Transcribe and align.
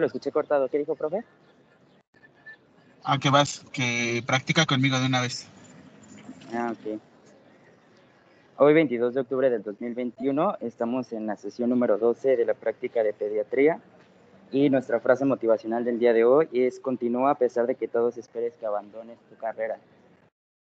Lo 0.00 0.06
escuché 0.06 0.32
cortado. 0.32 0.68
¿Qué 0.68 0.78
dijo, 0.78 0.94
profe? 0.94 1.24
Ah, 3.04 3.18
que 3.18 3.30
vas, 3.30 3.64
que 3.72 4.22
practica 4.26 4.66
conmigo 4.66 4.98
de 4.98 5.06
una 5.06 5.20
vez. 5.20 5.46
Ah, 6.52 6.72
ok. 6.72 7.00
Hoy, 8.56 8.74
22 8.74 9.14
de 9.14 9.20
octubre 9.20 9.48
del 9.48 9.62
2021, 9.62 10.56
estamos 10.60 11.12
en 11.12 11.26
la 11.26 11.36
sesión 11.36 11.70
número 11.70 11.96
12 11.96 12.36
de 12.36 12.44
la 12.44 12.54
práctica 12.54 13.02
de 13.02 13.12
pediatría 13.12 13.80
y 14.52 14.68
nuestra 14.68 15.00
frase 15.00 15.24
motivacional 15.24 15.84
del 15.84 15.98
día 15.98 16.12
de 16.12 16.24
hoy 16.24 16.48
es 16.52 16.80
continúa 16.80 17.30
a 17.30 17.34
pesar 17.36 17.66
de 17.66 17.76
que 17.76 17.88
todos 17.88 18.18
esperes 18.18 18.54
que 18.56 18.66
abandones 18.66 19.18
tu 19.28 19.36
carrera. 19.36 19.78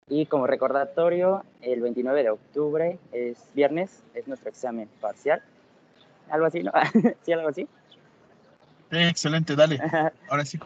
Y 0.08 0.26
como 0.26 0.46
recordatorio, 0.46 1.44
el 1.62 1.80
29 1.80 2.22
de 2.22 2.30
octubre 2.30 2.98
es 3.12 3.38
viernes, 3.54 4.02
es 4.12 4.26
nuestro 4.26 4.50
examen 4.50 4.88
parcial. 5.00 5.42
Algo 6.28 6.46
así, 6.46 6.62
¿no? 6.62 6.72
¿Sí, 7.22 7.32
algo 7.32 7.48
así? 7.48 7.68
Excelente, 8.90 9.54
dale. 9.56 9.78
Ahora 10.28 10.44
sí. 10.44 10.58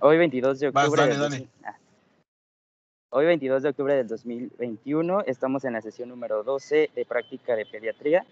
Hoy 0.00 0.18
22 0.18 0.58
de 0.58 0.68
octubre. 0.68 1.02
dale, 1.02 1.16
dale. 1.16 1.48
Ah. 1.64 1.76
Hoy 3.10 3.26
22 3.26 3.62
de 3.62 3.68
octubre 3.68 3.94
del 3.94 4.08
2021 4.08 5.24
estamos 5.26 5.64
en 5.64 5.74
la 5.74 5.82
sesión 5.82 6.08
número 6.08 6.42
12 6.42 6.90
de 6.94 7.04
práctica 7.04 7.54
de 7.54 7.66
pediatría. 7.66 8.24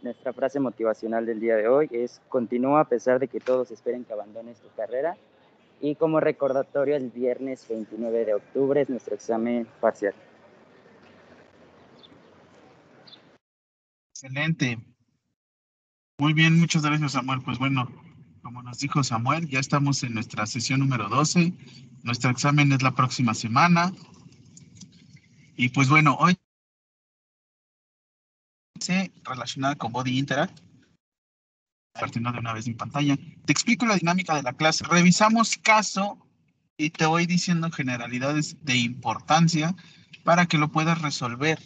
Nuestra 0.00 0.32
frase 0.32 0.60
motivacional 0.60 1.26
del 1.26 1.40
día 1.40 1.56
de 1.56 1.66
hoy 1.66 1.88
es 1.90 2.20
continúa 2.28 2.80
a 2.82 2.84
pesar 2.84 3.18
de 3.18 3.26
que 3.26 3.40
todos 3.40 3.72
esperen 3.72 4.04
que 4.04 4.12
abandones 4.12 4.58
tu 4.60 4.68
carrera. 4.76 5.16
Y 5.80 5.96
como 5.96 6.20
recordatorio, 6.20 6.96
el 6.96 7.10
viernes 7.10 7.66
29 7.68 8.24
de 8.24 8.34
octubre 8.34 8.80
es 8.80 8.88
nuestro 8.88 9.16
examen 9.16 9.66
parcial. 9.80 10.14
Excelente. 14.20 14.80
Muy 16.18 16.32
bien, 16.32 16.58
muchas 16.58 16.82
gracias 16.82 17.12
Samuel. 17.12 17.40
Pues 17.40 17.56
bueno, 17.60 17.88
como 18.42 18.64
nos 18.64 18.80
dijo 18.80 19.04
Samuel, 19.04 19.48
ya 19.48 19.60
estamos 19.60 20.02
en 20.02 20.14
nuestra 20.14 20.44
sesión 20.44 20.80
número 20.80 21.08
12. 21.08 21.52
Nuestro 22.02 22.28
examen 22.30 22.72
es 22.72 22.82
la 22.82 22.96
próxima 22.96 23.32
semana. 23.32 23.92
Y 25.56 25.68
pues 25.68 25.88
bueno, 25.88 26.16
hoy 26.18 26.36
relacionada 29.22 29.76
con 29.76 29.92
Body 29.92 30.18
Interact, 30.18 30.58
partiendo 31.92 32.32
de 32.32 32.40
una 32.40 32.54
vez 32.54 32.66
en 32.66 32.76
pantalla. 32.76 33.16
Te 33.44 33.52
explico 33.52 33.86
la 33.86 33.94
dinámica 33.94 34.34
de 34.34 34.42
la 34.42 34.54
clase. 34.54 34.84
Revisamos 34.84 35.56
caso 35.58 36.18
y 36.76 36.90
te 36.90 37.06
voy 37.06 37.26
diciendo 37.26 37.70
generalidades 37.70 38.56
de 38.64 38.78
importancia 38.78 39.76
para 40.24 40.46
que 40.46 40.58
lo 40.58 40.72
puedas 40.72 41.02
resolver. 41.02 41.60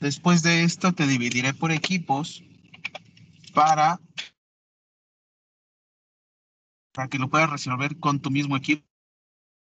Después 0.00 0.42
de 0.42 0.64
esto 0.64 0.92
te 0.94 1.06
dividiré 1.06 1.52
por 1.52 1.70
equipos 1.70 2.42
para, 3.52 4.00
para 6.92 7.08
que 7.08 7.18
lo 7.18 7.28
puedas 7.28 7.50
resolver 7.50 7.98
con 7.98 8.18
tu 8.18 8.30
mismo 8.30 8.56
equipo. 8.56 8.82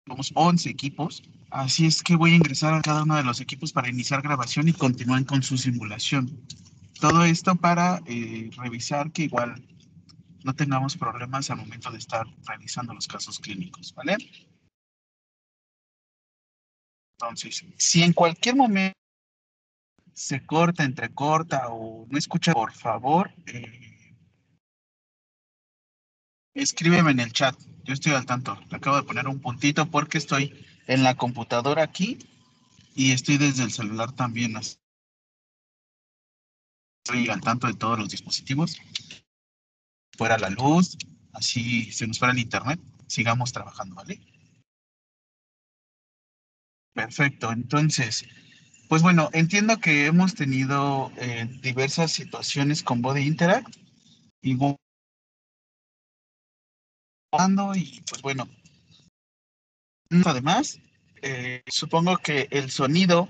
Somos 0.06 0.32
11 0.34 0.68
equipos, 0.68 1.22
así 1.50 1.86
es 1.86 2.02
que 2.02 2.16
voy 2.16 2.32
a 2.32 2.36
ingresar 2.36 2.74
a 2.74 2.82
cada 2.82 3.04
uno 3.04 3.16
de 3.16 3.24
los 3.24 3.40
equipos 3.40 3.72
para 3.72 3.88
iniciar 3.88 4.20
grabación 4.20 4.68
y 4.68 4.74
continúen 4.74 5.24
con 5.24 5.42
su 5.42 5.56
simulación. 5.56 6.44
Todo 7.00 7.24
esto 7.24 7.56
para 7.56 8.02
eh, 8.06 8.50
revisar 8.56 9.10
que 9.12 9.24
igual 9.24 9.66
no 10.44 10.54
tengamos 10.54 10.96
problemas 10.96 11.50
al 11.50 11.58
momento 11.58 11.90
de 11.90 11.98
estar 11.98 12.26
realizando 12.46 12.92
los 12.92 13.06
casos 13.06 13.38
clínicos, 13.38 13.94
¿vale? 13.94 14.16
Entonces, 17.18 17.64
si 17.76 18.02
en 18.02 18.12
cualquier 18.12 18.56
momento 18.56 18.98
se 20.18 20.44
corta, 20.44 20.82
entrecorta 20.82 21.68
o 21.68 22.04
no 22.10 22.18
escucha, 22.18 22.52
por 22.52 22.72
favor, 22.72 23.32
eh, 23.46 24.04
escríbeme 26.54 27.12
en 27.12 27.20
el 27.20 27.32
chat. 27.32 27.56
Yo 27.84 27.94
estoy 27.94 28.14
al 28.14 28.26
tanto. 28.26 28.60
Le 28.68 28.76
acabo 28.78 28.96
de 28.96 29.04
poner 29.04 29.28
un 29.28 29.40
puntito 29.40 29.86
porque 29.86 30.18
estoy 30.18 30.66
en 30.88 31.04
la 31.04 31.14
computadora 31.14 31.84
aquí 31.84 32.18
y 32.96 33.12
estoy 33.12 33.38
desde 33.38 33.62
el 33.62 33.70
celular 33.70 34.10
también. 34.10 34.56
Estoy 37.04 37.28
al 37.28 37.40
tanto 37.40 37.68
de 37.68 37.74
todos 37.74 37.96
los 37.96 38.08
dispositivos. 38.08 38.76
Fuera 40.16 40.36
la 40.36 40.50
luz, 40.50 40.98
así 41.32 41.92
se 41.92 42.08
nos 42.08 42.18
fuera 42.18 42.32
el 42.32 42.40
internet. 42.40 42.80
Sigamos 43.06 43.52
trabajando, 43.52 43.94
¿vale? 43.94 44.20
Perfecto. 46.92 47.52
Entonces, 47.52 48.26
pues 48.88 49.02
bueno, 49.02 49.28
entiendo 49.32 49.78
que 49.78 50.06
hemos 50.06 50.34
tenido 50.34 51.12
eh, 51.16 51.46
diversas 51.62 52.10
situaciones 52.10 52.82
con 52.82 53.02
Body 53.02 53.20
Interact 53.20 53.76
y 54.42 54.56
y 57.74 58.00
pues 58.08 58.22
bueno, 58.22 58.48
además, 60.24 60.80
eh, 61.20 61.62
supongo 61.66 62.16
que 62.16 62.48
el 62.50 62.70
sonido 62.70 63.28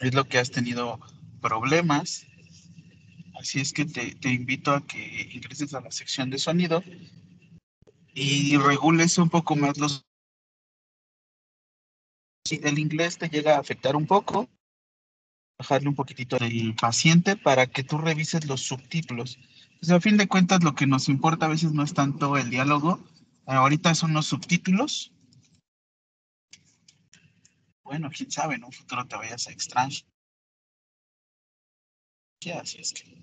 es 0.00 0.14
lo 0.14 0.24
que 0.24 0.38
has 0.38 0.50
tenido 0.50 0.98
problemas, 1.40 2.26
así 3.38 3.60
es 3.60 3.72
que 3.72 3.84
te, 3.84 4.16
te 4.16 4.32
invito 4.32 4.72
a 4.72 4.84
que 4.84 5.30
ingreses 5.32 5.72
a 5.74 5.80
la 5.80 5.92
sección 5.92 6.30
de 6.30 6.38
sonido 6.38 6.82
y 8.14 8.56
regules 8.56 9.16
un 9.18 9.30
poco 9.30 9.54
más 9.54 9.78
los 9.78 10.04
si 12.44 12.60
el 12.62 12.78
inglés 12.78 13.18
te 13.18 13.28
llega 13.28 13.56
a 13.56 13.60
afectar 13.60 13.96
un 13.96 14.06
poco, 14.06 14.48
bajarle 15.58 15.88
un 15.88 15.94
poquitito 15.94 16.38
del 16.38 16.74
paciente 16.74 17.36
para 17.36 17.66
que 17.66 17.84
tú 17.84 17.98
revises 17.98 18.46
los 18.46 18.62
subtítulos. 18.62 19.38
Pues 19.78 19.90
a 19.90 20.00
fin 20.00 20.16
de 20.16 20.28
cuentas 20.28 20.62
lo 20.64 20.74
que 20.74 20.86
nos 20.86 21.08
importa 21.08 21.46
a 21.46 21.50
veces 21.50 21.72
no 21.72 21.82
es 21.82 21.94
tanto 21.94 22.36
el 22.36 22.50
diálogo, 22.50 23.02
ahorita 23.46 23.94
son 23.94 24.14
los 24.14 24.26
subtítulos. 24.26 25.12
Bueno, 27.84 28.10
quién 28.10 28.30
sabe, 28.30 28.54
en 28.54 28.64
un 28.64 28.72
futuro 28.72 29.06
te 29.06 29.16
vayas 29.16 29.48
a 29.48 29.52
extrañar. 29.52 30.02
¿Qué 32.40 32.52
así 32.54 32.78
es 32.78 32.92
que? 32.92 33.20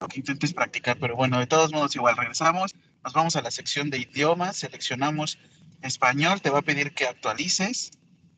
Lo 0.00 0.08
que 0.08 0.20
intentes 0.20 0.54
practicar, 0.54 0.98
pero 0.98 1.14
bueno, 1.14 1.38
de 1.38 1.46
todos 1.46 1.72
modos 1.72 1.94
igual 1.94 2.16
regresamos, 2.16 2.74
nos 3.04 3.12
vamos 3.12 3.36
a 3.36 3.42
la 3.42 3.50
sección 3.50 3.90
de 3.90 3.98
idiomas, 3.98 4.56
seleccionamos 4.56 5.38
español, 5.82 6.40
te 6.40 6.50
va 6.50 6.60
a 6.60 6.62
pedir 6.62 6.94
que 6.94 7.06
actualices. 7.06 7.90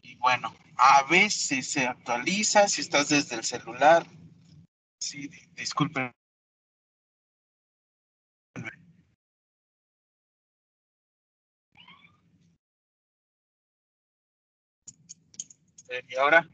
Y 0.02 0.16
bueno, 0.16 0.54
a 0.76 1.02
veces 1.04 1.68
se 1.68 1.86
actualiza 1.86 2.68
si 2.68 2.80
estás 2.80 3.08
desde 3.08 3.36
el 3.36 3.44
celular. 3.44 4.06
Sí, 5.00 5.30
disculpen. 5.54 6.12
¿Y 16.08 16.16
ahora? 16.16 16.48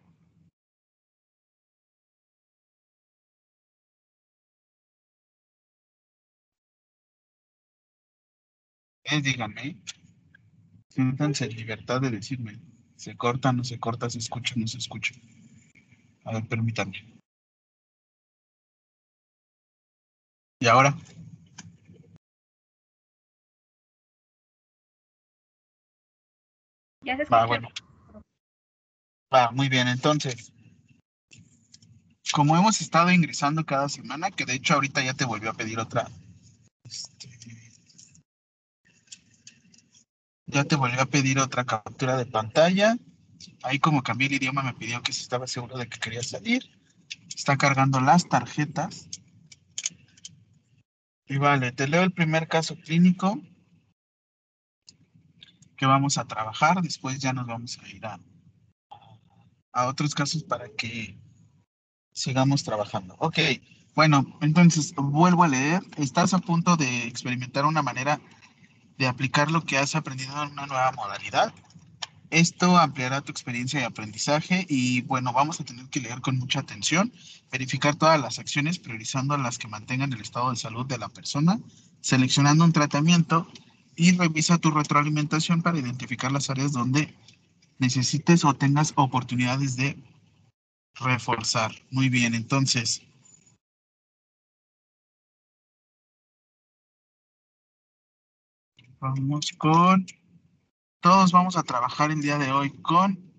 Díganme. 9.22 9.80
Siéntanse 10.98 11.44
en 11.44 11.54
libertad 11.54 12.00
de 12.00 12.10
decirme. 12.10 12.58
Se 12.96 13.16
corta, 13.16 13.52
no 13.52 13.62
se 13.62 13.78
corta, 13.78 14.10
se 14.10 14.18
escucha, 14.18 14.54
no 14.56 14.66
se 14.66 14.78
escucha. 14.78 15.14
A 16.24 16.32
ver, 16.32 16.48
permítanme. 16.48 17.20
¿Y 20.58 20.66
ahora? 20.66 20.98
Ya 27.04 27.16
se 27.16 27.22
escucha. 27.22 27.36
Va, 27.38 27.46
bueno. 27.46 27.68
Va, 29.32 29.52
muy 29.52 29.68
bien. 29.68 29.86
Entonces, 29.86 30.52
como 32.32 32.56
hemos 32.56 32.80
estado 32.80 33.12
ingresando 33.12 33.64
cada 33.64 33.88
semana, 33.88 34.32
que 34.32 34.46
de 34.46 34.54
hecho 34.54 34.74
ahorita 34.74 35.04
ya 35.04 35.14
te 35.14 35.24
volvió 35.24 35.50
a 35.50 35.54
pedir 35.54 35.78
otra, 35.78 36.08
ya 40.48 40.64
te 40.64 40.76
volvió 40.76 41.00
a 41.00 41.06
pedir 41.06 41.38
otra 41.38 41.64
captura 41.64 42.16
de 42.16 42.26
pantalla. 42.26 42.96
Ahí 43.62 43.78
como 43.78 44.02
cambié 44.02 44.28
el 44.28 44.34
idioma 44.34 44.62
me 44.62 44.74
pidió 44.74 45.02
que 45.02 45.12
si 45.12 45.22
estaba 45.22 45.46
seguro 45.46 45.76
de 45.76 45.88
que 45.88 45.98
quería 45.98 46.22
salir. 46.22 46.62
Está 47.34 47.56
cargando 47.56 48.00
las 48.00 48.28
tarjetas. 48.28 49.08
Y 51.26 51.36
vale, 51.36 51.72
te 51.72 51.86
leo 51.86 52.02
el 52.02 52.12
primer 52.12 52.48
caso 52.48 52.76
clínico 52.76 53.40
que 55.76 55.86
vamos 55.86 56.18
a 56.18 56.24
trabajar. 56.24 56.80
Después 56.82 57.18
ya 57.18 57.32
nos 57.32 57.46
vamos 57.46 57.78
a 57.82 57.88
ir 57.88 58.06
a, 58.06 58.18
a 59.72 59.86
otros 59.86 60.14
casos 60.14 60.42
para 60.44 60.68
que 60.70 61.18
sigamos 62.12 62.64
trabajando. 62.64 63.14
Ok, 63.18 63.38
bueno, 63.94 64.38
entonces 64.40 64.94
vuelvo 64.96 65.44
a 65.44 65.48
leer. 65.48 65.82
Estás 65.98 66.32
a 66.32 66.38
punto 66.38 66.76
de 66.76 67.04
experimentar 67.06 67.66
una 67.66 67.82
manera 67.82 68.20
de 68.98 69.06
aplicar 69.06 69.50
lo 69.50 69.64
que 69.64 69.78
has 69.78 69.94
aprendido 69.94 70.42
en 70.42 70.52
una 70.52 70.66
nueva 70.66 70.92
modalidad. 70.92 71.54
Esto 72.30 72.76
ampliará 72.76 73.22
tu 73.22 73.32
experiencia 73.32 73.80
de 73.80 73.86
aprendizaje 73.86 74.66
y 74.68 75.00
bueno, 75.02 75.32
vamos 75.32 75.60
a 75.60 75.64
tener 75.64 75.86
que 75.86 76.00
leer 76.00 76.20
con 76.20 76.36
mucha 76.38 76.60
atención, 76.60 77.12
verificar 77.50 77.96
todas 77.96 78.20
las 78.20 78.38
acciones, 78.38 78.78
priorizando 78.78 79.36
las 79.38 79.56
que 79.56 79.68
mantengan 79.68 80.12
el 80.12 80.20
estado 80.20 80.50
de 80.50 80.56
salud 80.56 80.84
de 80.84 80.98
la 80.98 81.08
persona, 81.08 81.58
seleccionando 82.02 82.64
un 82.64 82.72
tratamiento 82.72 83.50
y 83.96 84.12
revisa 84.12 84.58
tu 84.58 84.70
retroalimentación 84.70 85.62
para 85.62 85.78
identificar 85.78 86.30
las 86.30 86.50
áreas 86.50 86.72
donde 86.72 87.14
necesites 87.78 88.44
o 88.44 88.54
tengas 88.54 88.92
oportunidades 88.96 89.76
de 89.76 89.96
reforzar. 90.96 91.72
Muy 91.90 92.08
bien, 92.08 92.34
entonces. 92.34 93.02
Vamos 99.00 99.52
con 99.58 100.06
todos 101.00 101.30
vamos 101.30 101.56
a 101.56 101.62
trabajar 101.62 102.10
el 102.10 102.20
día 102.20 102.36
de 102.36 102.50
hoy 102.50 102.70
con 102.82 103.32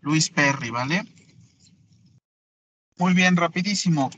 Luis 0.00 0.30
Perry, 0.30 0.70
¿vale? 0.70 1.04
Muy 2.96 3.12
bien, 3.12 3.36
rapidísimo. 3.36 4.10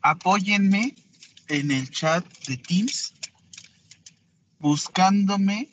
Apóyenme 0.00 0.96
en 1.48 1.70
el 1.70 1.90
chat 1.90 2.24
de 2.46 2.56
Teams 2.56 3.12
buscándome, 4.58 5.68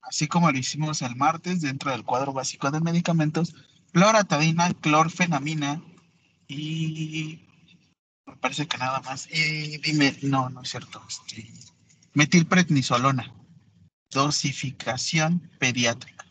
así 0.00 0.26
como 0.26 0.50
lo 0.50 0.56
hicimos 0.56 1.02
el 1.02 1.16
martes 1.16 1.60
dentro 1.60 1.90
del 1.90 2.04
cuadro 2.04 2.32
básico 2.32 2.70
de 2.70 2.80
medicamentos, 2.80 3.54
cloratadina, 3.92 4.72
clorfenamina 4.72 5.82
y 6.48 7.47
me 8.28 8.36
parece 8.36 8.66
que 8.66 8.78
nada 8.78 9.00
más. 9.00 9.28
Y 9.30 9.78
dime, 9.78 10.16
no, 10.22 10.48
no 10.50 10.62
es 10.62 10.70
cierto. 10.70 11.02
Este, 11.08 11.50
metilprednisolona. 12.14 13.34
Dosificación 14.10 15.50
pediátrica. 15.58 16.24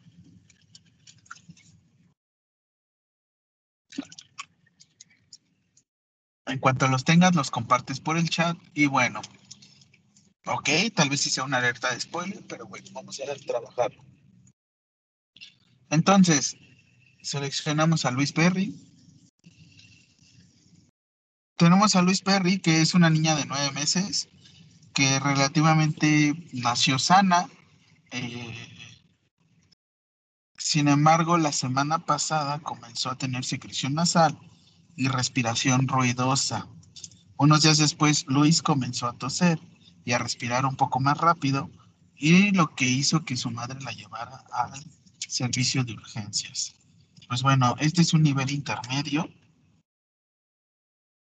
En 6.45 6.59
cuanto 6.59 6.87
los 6.87 7.03
tengas, 7.03 7.35
los 7.35 7.51
compartes 7.51 7.99
por 7.99 8.17
el 8.17 8.29
chat. 8.29 8.57
Y 8.73 8.85
bueno, 8.85 9.21
ok, 10.45 10.69
tal 10.95 11.09
vez 11.09 11.21
sí 11.21 11.29
sea 11.29 11.43
una 11.43 11.57
alerta 11.57 11.93
de 11.93 11.99
spoiler, 11.99 12.41
pero 12.47 12.65
bueno, 12.67 12.87
vamos 12.93 13.19
a 13.19 13.31
a 13.31 13.35
trabajar. 13.35 13.91
Entonces, 15.89 16.57
seleccionamos 17.21 18.05
a 18.05 18.11
Luis 18.11 18.31
Perry. 18.31 18.73
Tenemos 21.57 21.95
a 21.95 22.03
Luis 22.03 22.21
Perry, 22.21 22.59
que 22.59 22.81
es 22.81 22.93
una 22.93 23.09
niña 23.09 23.35
de 23.35 23.47
nueve 23.47 23.71
meses, 23.71 24.29
que 24.93 25.19
relativamente 25.19 26.35
nació 26.53 26.99
sana. 26.99 27.49
Eh, 28.11 28.67
sin 30.55 30.87
embargo, 30.87 31.39
la 31.39 31.51
semana 31.51 31.97
pasada 32.05 32.59
comenzó 32.59 33.09
a 33.09 33.17
tener 33.17 33.43
secreción 33.43 33.95
nasal 33.95 34.37
y 34.95 35.07
respiración 35.07 35.87
ruidosa. 35.87 36.67
Unos 37.37 37.63
días 37.63 37.79
después, 37.79 38.25
Luis 38.27 38.61
comenzó 38.61 39.07
a 39.07 39.17
toser 39.17 39.59
y 40.05 40.11
a 40.11 40.19
respirar 40.19 40.63
un 40.63 40.75
poco 40.75 40.99
más 40.99 41.17
rápido, 41.17 41.71
y 42.15 42.51
lo 42.51 42.75
que 42.75 42.85
hizo 42.85 43.25
que 43.25 43.35
su 43.35 43.49
madre 43.49 43.81
la 43.81 43.91
llevara 43.93 44.43
al 44.53 44.73
servicio 45.27 45.83
de 45.83 45.93
urgencias. 45.93 46.75
Pues 47.27 47.41
bueno, 47.41 47.75
este 47.79 48.03
es 48.03 48.13
un 48.13 48.21
nivel 48.21 48.51
intermedio 48.51 49.27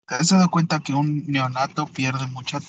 ¿Te 0.07 0.15
has 0.15 0.29
dado 0.29 0.49
cuenta 0.49 0.79
que 0.81 0.93
un 0.93 1.25
neonato 1.27 1.87
pierde 1.87 2.27
mucha, 2.27 2.59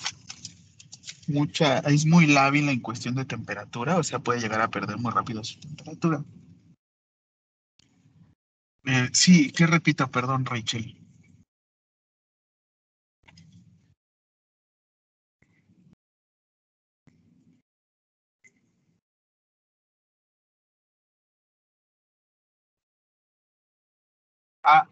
mucha, 1.27 1.79
es 1.79 2.05
muy 2.05 2.27
lábil 2.27 2.69
en 2.69 2.79
cuestión 2.79 3.15
de 3.15 3.25
temperatura? 3.25 3.97
O 3.97 4.03
sea, 4.03 4.19
puede 4.19 4.39
llegar 4.39 4.61
a 4.61 4.69
perder 4.69 4.97
muy 4.97 5.11
rápido 5.11 5.43
su 5.43 5.59
temperatura. 5.59 6.23
Eh, 8.85 9.09
sí, 9.13 9.51
¿qué 9.51 9.67
repito? 9.67 10.09
Perdón, 10.09 10.45
Rachel. 10.45 10.95
Ah, 24.63 24.87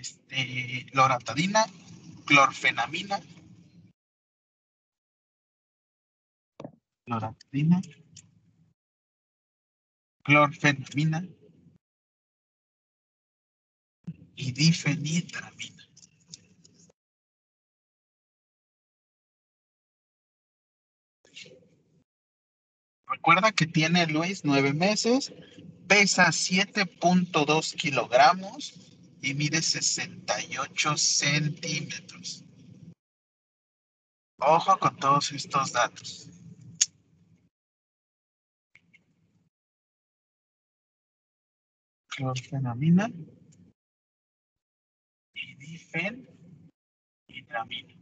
este, 0.00 0.86
loratadina, 0.92 1.66
clorfenamina, 2.26 3.20
loratadina, 7.06 7.80
clorfenamina. 10.22 11.26
Y 14.38 14.52
difenitramina. 14.52 15.88
Recuerda 23.08 23.52
que 23.52 23.66
tiene 23.66 24.06
Luis 24.06 24.44
nueve 24.44 24.74
meses, 24.74 25.32
pesa 25.88 26.26
7.2 26.26 27.74
kilogramos 27.76 28.74
y 29.26 29.34
mide 29.34 29.60
68 29.60 30.96
centímetros. 30.96 32.44
Ojo 34.38 34.78
con 34.78 34.96
todos 34.96 35.32
estos 35.32 35.72
datos. 35.72 36.30
Clorfenamina 42.08 43.10
y 45.34 45.56
difenhidramina. 45.56 47.94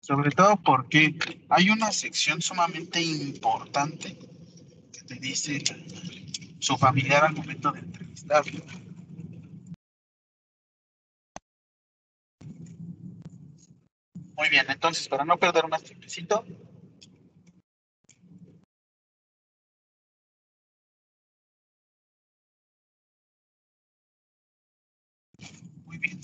Sobre 0.00 0.30
todo 0.30 0.56
porque 0.62 1.18
hay 1.50 1.68
una 1.68 1.92
sección 1.92 2.40
sumamente 2.40 3.02
importante 3.02 4.18
que 4.92 5.02
te 5.02 5.16
dice 5.16 5.62
su 6.64 6.78
familiar 6.78 7.22
al 7.24 7.34
momento 7.34 7.70
de 7.72 7.80
entrevistarlo. 7.80 8.64
Muy 14.36 14.48
bien, 14.48 14.64
entonces, 14.68 15.06
para 15.08 15.26
no 15.26 15.36
perder 15.36 15.68
más 15.68 15.82
tiempecito, 15.82 16.44
bien. 25.98 26.18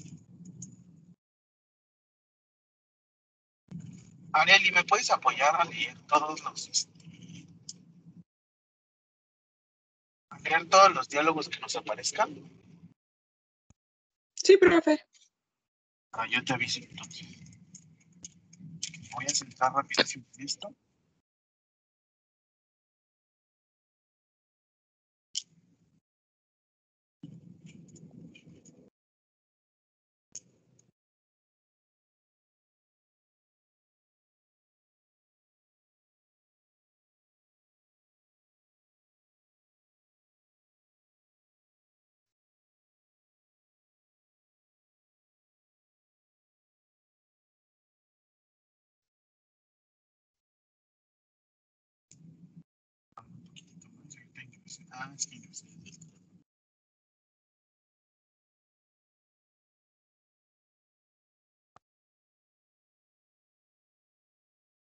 Arieli, 4.32 4.72
¿me 4.72 4.84
puedes 4.84 5.10
apoyar 5.10 5.54
a 5.60 5.64
leer 5.64 5.98
todos 6.06 6.42
los 6.42 6.90
crear 10.42 10.64
todos 10.66 10.94
los 10.94 11.08
diálogos 11.08 11.48
que 11.48 11.60
nos 11.60 11.76
aparezcan? 11.76 12.34
Sí, 14.34 14.56
profe. 14.56 15.00
Ah, 16.12 16.26
yo 16.28 16.42
te 16.44 16.52
aviso 16.52 16.80
entonces. 16.80 17.26
Voy 19.12 19.24
a 19.26 19.28
centrar 19.28 19.72
rapidísimo 19.72 20.24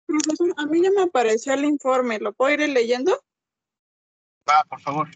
Profesor, 0.06 0.53
a 0.58 0.65
mí 0.65 0.82
ya 0.82 0.89
me 0.91 1.03
apareció 1.03 1.53
el 1.53 1.65
informe. 1.65 2.20
¿Lo 2.20 2.34
puedo 2.34 2.51
ir 2.53 2.70
leyendo? 2.70 3.24
Va, 4.50 4.63
por 4.68 4.82
favor. 4.82 5.08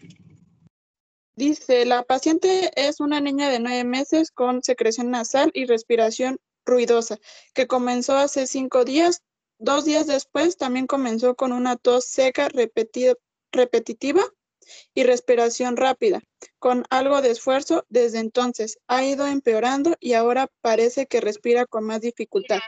Dice, 1.36 1.84
la 1.84 2.04
paciente 2.04 2.70
es 2.76 3.00
una 3.00 3.20
niña 3.20 3.48
de 3.48 3.58
nueve 3.58 3.82
meses 3.82 4.30
con 4.30 4.62
secreción 4.62 5.10
nasal 5.10 5.50
y 5.52 5.66
respiración 5.66 6.38
ruidosa, 6.64 7.18
que 7.54 7.66
comenzó 7.66 8.16
hace 8.16 8.46
cinco 8.46 8.84
días. 8.84 9.22
Dos 9.58 9.84
días 9.84 10.06
después 10.06 10.56
también 10.56 10.86
comenzó 10.86 11.34
con 11.34 11.52
una 11.52 11.76
tos 11.76 12.04
seca 12.04 12.48
repetida, 12.48 13.14
repetitiva 13.50 14.22
y 14.94 15.04
respiración 15.04 15.76
rápida. 15.76 16.22
Con 16.58 16.84
algo 16.90 17.22
de 17.22 17.30
esfuerzo, 17.30 17.86
desde 17.88 18.20
entonces 18.20 18.78
ha 18.88 19.04
ido 19.04 19.26
empeorando 19.26 19.96
y 20.00 20.14
ahora 20.14 20.48
parece 20.60 21.06
que 21.06 21.20
respira 21.20 21.66
con 21.66 21.84
más 21.84 22.00
dificultad. 22.00 22.60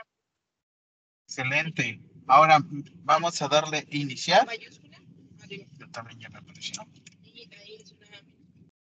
Excelente. 1.27 2.01
Ahora 2.27 2.59
vamos 3.03 3.41
a 3.41 3.47
darle 3.47 3.85
iniciar. 3.91 4.47
Yo 5.77 5.89
también 5.91 6.19
ya 6.19 6.29
me 6.29 6.39
apareció. 6.39 6.81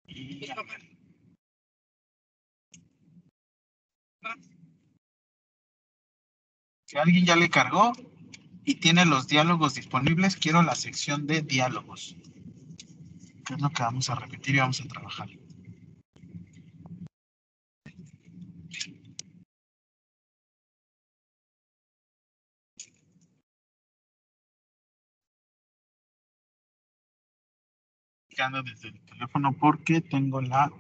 Y. 0.06 0.50
Si 6.86 6.98
alguien 6.98 7.26
ya 7.26 7.36
le 7.36 7.50
cargó 7.50 7.94
y 8.66 8.76
tiene 8.76 9.06
los 9.06 9.28
diálogos 9.28 9.76
disponibles, 9.76 10.36
quiero 10.36 10.64
la 10.64 10.76
sección 10.76 11.28
de 11.28 11.42
diálogos. 11.42 12.16
Es 13.50 13.60
lo 13.60 13.70
que 13.72 13.82
vamos 13.82 14.10
a 14.10 14.16
repetir 14.16 14.56
y 14.56 14.60
vamos 14.60 14.80
a 14.82 14.88
trabajar. 14.88 15.28
Desde 28.64 28.88
el 28.88 29.02
teléfono 29.02 29.52
porque 29.52 30.00
tengo 30.00 30.40
la 30.40 30.72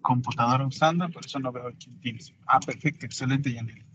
computadora 0.00 0.64
usando, 0.64 1.08
por 1.08 1.26
eso 1.26 1.40
no 1.40 1.50
veo 1.50 1.66
aquí 1.66 1.90
en. 2.04 2.18
Ah, 2.46 2.60
perfecto, 2.60 3.06
excelente, 3.06 3.52
Yanel. 3.52 3.91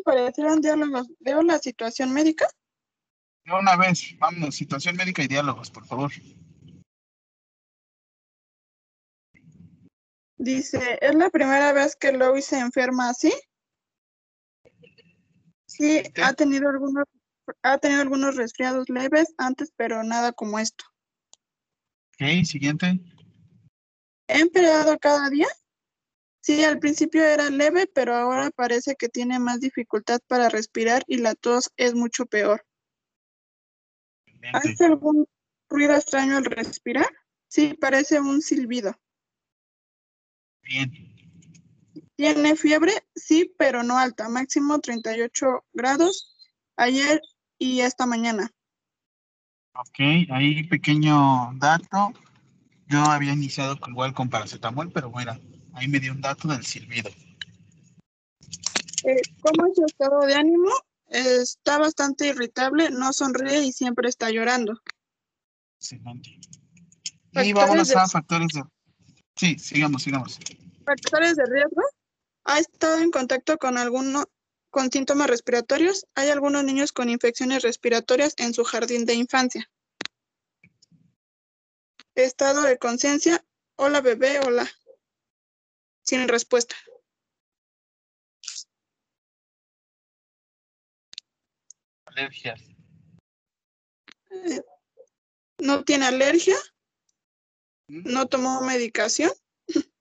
Aparecieron 0.00 0.60
diálogos. 0.60 1.08
Veo 1.20 1.42
la 1.42 1.58
situación 1.58 2.12
médica. 2.12 2.48
De 3.44 3.52
una 3.52 3.76
vez, 3.76 4.16
vamos, 4.18 4.54
situación 4.54 4.96
médica 4.96 5.22
y 5.22 5.28
diálogos, 5.28 5.70
por 5.70 5.86
favor. 5.86 6.12
Dice, 10.36 10.98
¿es 11.00 11.14
la 11.14 11.28
primera 11.28 11.72
vez 11.72 11.96
que 11.96 12.12
Louis 12.12 12.44
se 12.44 12.58
enferma 12.58 13.10
así? 13.10 13.32
Sí, 15.66 16.02
¿Qué? 16.14 16.22
ha 16.22 16.32
tenido 16.32 16.68
algunos, 16.68 17.04
ha 17.62 17.78
tenido 17.78 18.00
algunos 18.00 18.36
resfriados 18.36 18.88
leves 18.88 19.34
antes, 19.36 19.72
pero 19.76 20.02
nada 20.02 20.32
como 20.32 20.58
esto. 20.58 20.84
Ok, 22.14 22.44
siguiente. 22.44 23.00
¿He 24.28 24.40
empeorado 24.40 24.98
cada 24.98 25.28
día? 25.28 25.48
Sí, 26.42 26.64
al 26.64 26.78
principio 26.78 27.22
era 27.22 27.50
leve, 27.50 27.86
pero 27.86 28.14
ahora 28.14 28.50
parece 28.50 28.96
que 28.96 29.08
tiene 29.08 29.38
más 29.38 29.60
dificultad 29.60 30.20
para 30.26 30.48
respirar 30.48 31.04
y 31.06 31.18
la 31.18 31.34
tos 31.34 31.70
es 31.76 31.94
mucho 31.94 32.26
peor. 32.26 32.64
¿Hace 34.52 34.86
algún 34.86 35.26
ruido 35.68 35.94
extraño 35.94 36.38
al 36.38 36.46
respirar? 36.46 37.08
Sí, 37.48 37.74
parece 37.74 38.20
un 38.20 38.40
silbido. 38.40 38.98
Bien. 40.62 40.90
¿Tiene 42.16 42.56
fiebre? 42.56 42.92
Sí, 43.14 43.54
pero 43.58 43.82
no 43.82 43.98
alta, 43.98 44.28
máximo 44.28 44.78
38 44.78 45.64
grados 45.72 46.36
ayer 46.76 47.20
y 47.58 47.80
esta 47.80 48.06
mañana. 48.06 48.50
Ok, 49.74 50.30
ahí 50.30 50.64
pequeño 50.64 51.52
dato. 51.54 52.12
Yo 52.86 53.02
había 53.04 53.32
iniciado 53.32 53.78
igual 53.88 54.14
con 54.14 54.28
paracetamol, 54.28 54.90
pero 54.90 55.10
bueno, 55.10 55.38
ahí 55.74 55.88
me 55.88 56.00
dio 56.00 56.12
un 56.12 56.20
dato 56.20 56.48
del 56.48 56.64
silbido. 56.64 57.10
Eh, 59.04 59.20
¿Cómo 59.40 59.66
es 59.66 59.76
su 59.76 59.84
estado 59.86 60.20
de 60.26 60.34
ánimo? 60.34 60.70
Está 61.08 61.78
bastante 61.78 62.28
irritable, 62.28 62.90
no 62.90 63.12
sonríe 63.12 63.64
y 63.64 63.72
siempre 63.72 64.08
está 64.08 64.30
llorando. 64.30 64.80
Excelente. 65.80 66.30
Y 66.30 67.34
Factores 67.34 67.54
vámonos 67.54 67.88
de- 67.88 67.94
a 67.96 68.08
factores 68.08 68.48
de... 68.52 68.62
Sí, 69.36 69.58
sigamos, 69.58 70.02
sigamos. 70.02 70.38
Factores 70.84 71.36
de 71.36 71.44
riesgo. 71.46 71.82
¿Ha 72.44 72.58
estado 72.58 72.98
en 72.98 73.10
contacto 73.10 73.56
con 73.58 73.78
alguno 73.78 74.24
con 74.70 74.90
síntomas 74.90 75.28
respiratorios? 75.28 76.06
Hay 76.14 76.28
algunos 76.28 76.62
niños 76.64 76.92
con 76.92 77.08
infecciones 77.08 77.62
respiratorias 77.62 78.34
en 78.38 78.54
su 78.54 78.64
jardín 78.64 79.04
de 79.06 79.14
infancia. 79.14 79.70
Estado 82.14 82.62
de 82.62 82.78
conciencia. 82.78 83.44
Hola 83.76 84.00
bebé, 84.00 84.40
hola. 84.40 84.68
Sin 86.10 86.26
respuesta. 86.26 86.74
Alergias. 92.04 92.60
Eh, 94.30 94.60
No 95.58 95.84
tiene 95.84 96.06
alergia. 96.06 96.56
No 97.86 98.26
tomó 98.26 98.60
medicación. 98.62 99.30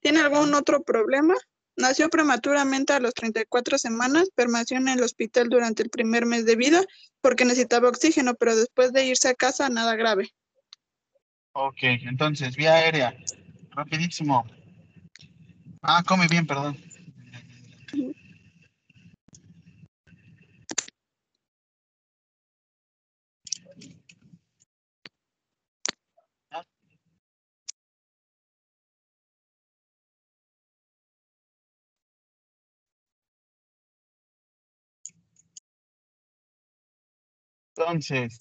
¿Tiene 0.00 0.18
algún 0.18 0.52
otro 0.54 0.82
problema? 0.82 1.34
Nació 1.76 2.10
prematuramente 2.10 2.92
a 2.94 2.98
los 2.98 3.14
34 3.14 3.78
semanas, 3.78 4.30
permaneció 4.34 4.78
en 4.78 4.88
el 4.88 5.00
hospital 5.04 5.48
durante 5.48 5.84
el 5.84 5.90
primer 5.90 6.26
mes 6.26 6.44
de 6.44 6.56
vida 6.56 6.84
porque 7.20 7.44
necesitaba 7.44 7.88
oxígeno, 7.88 8.34
pero 8.34 8.56
después 8.56 8.92
de 8.92 9.06
irse 9.06 9.28
a 9.28 9.34
casa, 9.34 9.68
nada 9.68 9.94
grave. 9.94 10.34
Ok, 11.52 11.84
entonces, 11.84 12.56
vía 12.56 12.74
aérea. 12.74 13.16
Rapidísimo. 13.70 14.44
Ah, 15.82 16.02
come 16.06 16.28
bien, 16.28 16.46
perdón. 16.46 16.76
Entonces, 37.76 38.40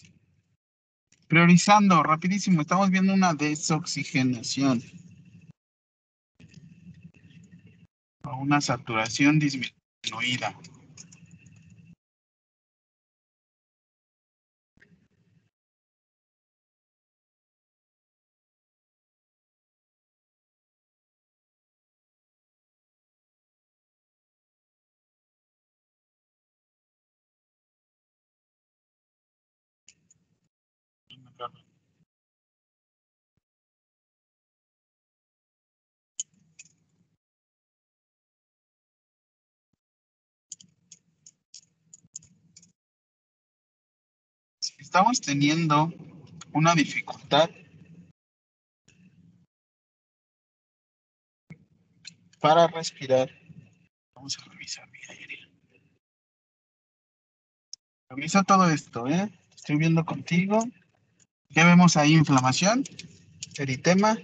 priorizando, 1.27 2.03
rapidísimo, 2.03 2.61
estamos 2.61 2.91
viendo 2.91 3.11
una 3.13 3.33
desoxigenación. 3.33 4.83
O 8.23 8.35
una 8.37 8.61
saturación 8.61 9.39
disminuida. 9.39 10.55
Estamos 44.91 45.21
teniendo 45.21 45.89
una 46.51 46.75
dificultad 46.75 47.49
para 52.41 52.67
respirar, 52.67 53.31
vamos 54.13 54.37
a 54.37 54.49
revisar 54.51 54.91
vía 54.91 55.07
aérea. 55.11 55.49
Revisa 58.09 58.43
todo 58.43 58.69
esto, 58.69 59.07
¿eh? 59.07 59.31
Estoy 59.55 59.77
viendo 59.77 60.03
contigo. 60.03 60.67
¿Qué 61.53 61.63
vemos 61.63 61.95
ahí? 61.95 62.15
Inflamación, 62.15 62.83
eritema. 63.57 64.17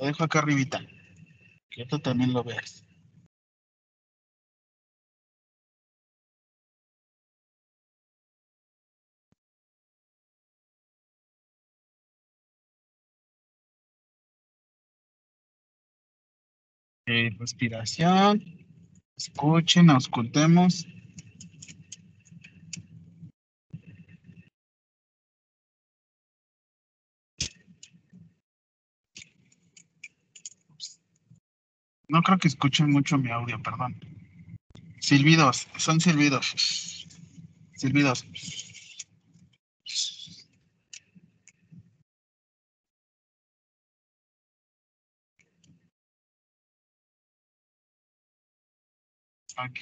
Lo 0.00 0.06
dejo 0.06 0.24
acá 0.24 0.40
arribita. 0.40 0.84
Que 1.70 1.86
tú 1.86 2.00
también 2.00 2.32
lo 2.32 2.42
veas. 2.42 2.85
Eh, 17.06 17.30
respiración. 17.38 18.42
Escuchen, 19.16 19.90
auscultemos. 19.90 20.86
No 32.08 32.22
creo 32.22 32.38
que 32.38 32.48
escuchen 32.48 32.90
mucho 32.90 33.16
mi 33.18 33.30
audio, 33.30 33.62
perdón. 33.62 33.96
Silbidos, 35.00 35.68
son 35.76 36.00
silbidos. 36.00 37.06
Silbidos. 37.74 38.26
Ok. 49.58 49.80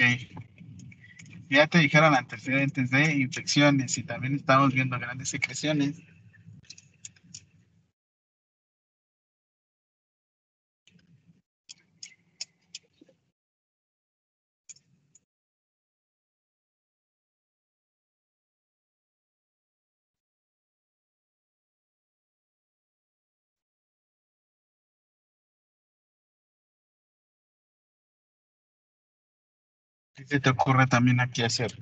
Ya 1.51 1.67
te 1.67 1.79
dijeron 1.79 2.15
antecedentes 2.15 2.91
de 2.91 3.15
infecciones 3.15 3.97
y 3.99 4.03
también 4.03 4.35
estamos 4.35 4.73
viendo 4.73 4.99
grandes 4.99 5.29
secreciones. 5.29 6.01
¿Qué 30.15 30.25
se 30.27 30.41
te 30.41 30.51
ocurre 30.51 30.87
también 30.87 31.21
aquí 31.21 31.43
hacer? 31.43 31.73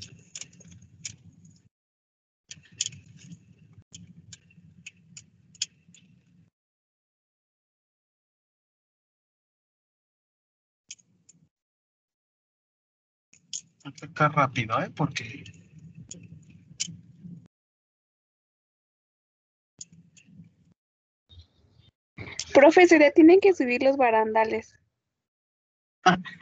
Hay 13.84 14.28
rápido, 14.28 14.80
¿eh? 14.80 14.90
Porque 14.96 15.44
Profe, 22.54 22.86
se 22.86 22.98
le 22.98 23.10
tienen 23.10 23.40
que 23.40 23.54
subir 23.54 23.82
los 23.82 23.96
barandales. 23.96 24.74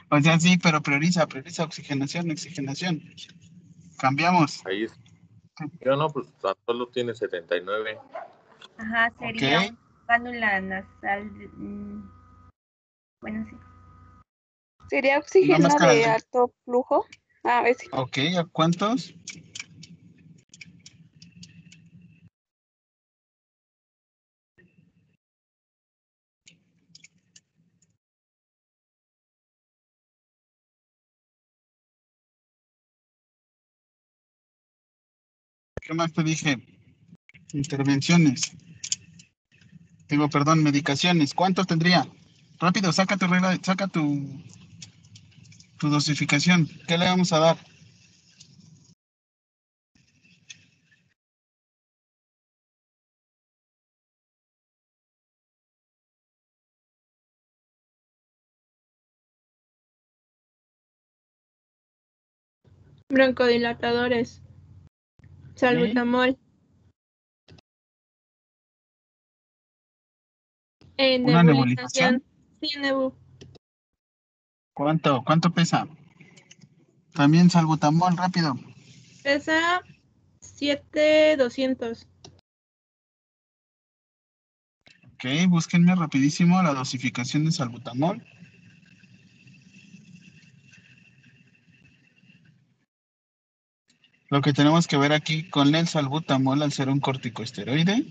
O 0.09 0.19
sea, 0.21 0.39
sí, 0.39 0.57
pero 0.57 0.81
prioriza, 0.81 1.27
prioriza 1.27 1.63
oxigenación, 1.63 2.31
oxigenación. 2.31 3.01
Cambiamos. 3.99 4.65
Ahí 4.65 4.83
es. 4.83 4.91
Yo 5.85 5.95
no, 5.95 6.09
pues 6.09 6.27
tan 6.41 6.55
solo 6.65 6.87
tiene 6.87 7.13
79. 7.13 7.99
Ajá, 8.77 9.11
sería 9.19 9.59
Ok. 9.59 9.69
un 9.71 9.77
cánula 10.07 10.61
nasal. 10.61 11.25
mm, 11.53 12.09
Bueno, 13.21 13.45
sí. 13.49 13.55
¿Sería 14.89 15.19
oxígeno 15.19 15.69
de- 15.77 16.05
alto 16.05 16.51
flujo? 16.65 17.05
Ah, 17.43 17.59
A 17.59 17.61
ver 17.63 17.75
si. 17.75 17.87
Ok, 17.91 18.17
¿a 18.39 18.45
cuántos? 18.45 19.13
¿Qué 35.91 35.95
más 35.95 36.13
te 36.13 36.23
dije? 36.23 36.57
Intervenciones. 37.51 38.53
Digo, 40.07 40.29
perdón, 40.29 40.63
medicaciones. 40.63 41.33
¿Cuánto 41.33 41.65
tendría? 41.65 42.07
Rápido, 42.61 42.93
saca 42.93 43.17
tu 43.17 43.27
regla, 43.27 43.59
saca 43.61 43.89
tu, 43.89 44.41
tu 45.77 45.89
dosificación. 45.89 46.69
¿Qué 46.87 46.97
le 46.97 47.07
vamos 47.07 47.33
a 47.33 47.39
dar? 47.39 47.57
Broncodilatadores. 63.09 64.41
Salbutamol. 65.61 66.39
En 70.97 71.25
¿Una 71.25 71.43
nebulización. 71.43 72.23
Sí, 72.59 72.79
nebu. 72.79 73.13
¿Cuánto? 74.73 75.21
¿Cuánto 75.23 75.51
pesa? 75.51 75.87
También 77.13 77.51
salbutamol, 77.51 78.17
rápido. 78.17 78.55
Pesa 79.21 79.83
7200. 80.39 82.07
Ok, 85.13 85.25
búsquenme 85.47 85.93
rapidísimo 85.93 86.59
la 86.63 86.73
dosificación 86.73 87.45
de 87.45 87.51
salbutamol. 87.51 88.25
Lo 94.31 94.41
que 94.41 94.51
tenemos 94.51 94.87
que 94.87 94.97
ver 94.97 95.11
aquí 95.13 95.47
con 95.47 95.75
el 95.75 95.87
salbutamol 95.87 96.63
al 96.63 96.71
ser 96.71 96.89
un 96.89 96.99
corticosteroide. 96.99 98.05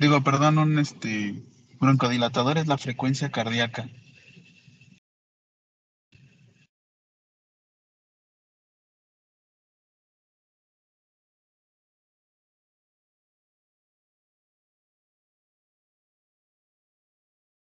Digo, 0.00 0.24
perdón, 0.24 0.58
un 0.58 0.78
este 0.78 1.42
broncodilatador 1.78 2.56
es 2.56 2.66
la 2.66 2.78
frecuencia 2.78 3.30
cardíaca. 3.30 3.88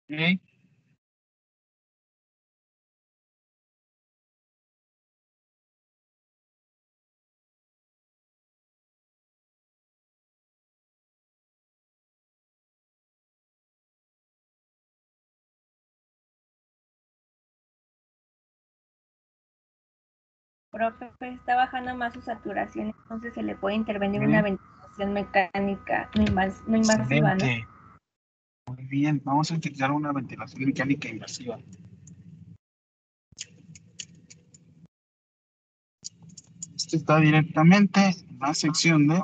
Ok. 0.08 0.53
Profe, 20.74 21.08
está 21.20 21.54
bajando 21.54 21.94
más 21.94 22.12
su 22.14 22.20
saturación, 22.20 22.88
entonces 22.88 23.32
se 23.32 23.44
le 23.44 23.54
puede 23.54 23.76
intervenir 23.76 24.20
una 24.22 24.42
ventilación 24.42 25.12
mecánica 25.12 26.10
no, 26.16 26.24
invas- 26.24 26.64
no 26.66 26.76
invasiva, 26.76 27.36
¿no? 27.36 27.44
Muy 28.66 28.84
bien, 28.86 29.22
vamos 29.24 29.52
a 29.52 29.54
utilizar 29.54 29.92
una 29.92 30.12
ventilación 30.12 30.64
mecánica 30.64 31.08
invasiva. 31.08 31.58
Esto 36.74 36.96
está 36.96 37.20
directamente 37.20 38.00
en 38.00 38.38
la 38.40 38.52
sección 38.52 39.06
de 39.06 39.22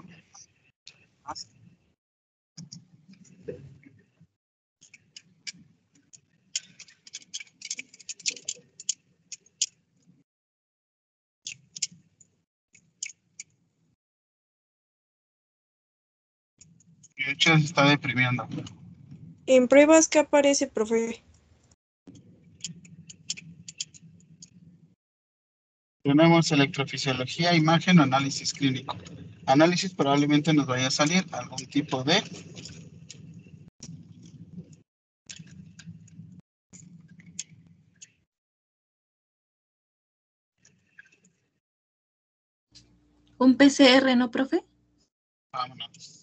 hecho 17.32 17.56
se 17.58 17.64
está 17.64 17.88
deprimiendo. 17.88 18.48
En 19.46 19.68
pruebas, 19.68 20.08
¿qué 20.08 20.20
aparece, 20.20 20.66
profe? 20.66 21.22
Tenemos 26.02 26.50
electrofisiología, 26.50 27.54
imagen 27.54 27.98
o 27.98 28.02
análisis 28.02 28.52
clínico. 28.54 28.96
Análisis 29.46 29.94
probablemente 29.94 30.52
nos 30.54 30.66
vaya 30.66 30.86
a 30.86 30.90
salir 30.90 31.26
algún 31.32 31.66
tipo 31.66 32.02
de 32.04 32.22
Un 43.40 43.56
PCR, 43.56 44.16
¿no, 44.16 44.30
profe? 44.30 44.62
Vámonos. 45.50 46.19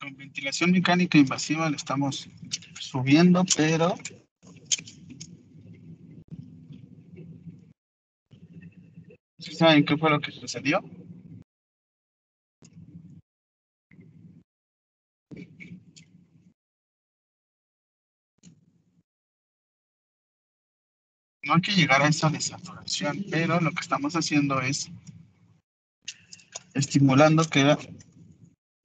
Con 0.00 0.16
ventilación 0.16 0.72
mecánica 0.72 1.18
invasiva 1.18 1.68
le 1.68 1.76
estamos 1.76 2.28
subiendo, 2.80 3.44
pero 3.54 3.94
saben 9.60 9.84
qué 9.84 9.98
fue 9.98 10.08
lo 10.08 10.20
que 10.20 10.32
sucedió? 10.32 10.82
No 21.50 21.56
hay 21.56 21.62
que 21.62 21.72
llegar 21.72 22.00
a 22.00 22.06
esa 22.06 22.30
desaturación, 22.30 23.26
pero 23.28 23.60
lo 23.60 23.72
que 23.72 23.80
estamos 23.80 24.14
haciendo 24.14 24.60
es 24.60 24.88
estimulando 26.74 27.42
que 27.42 27.76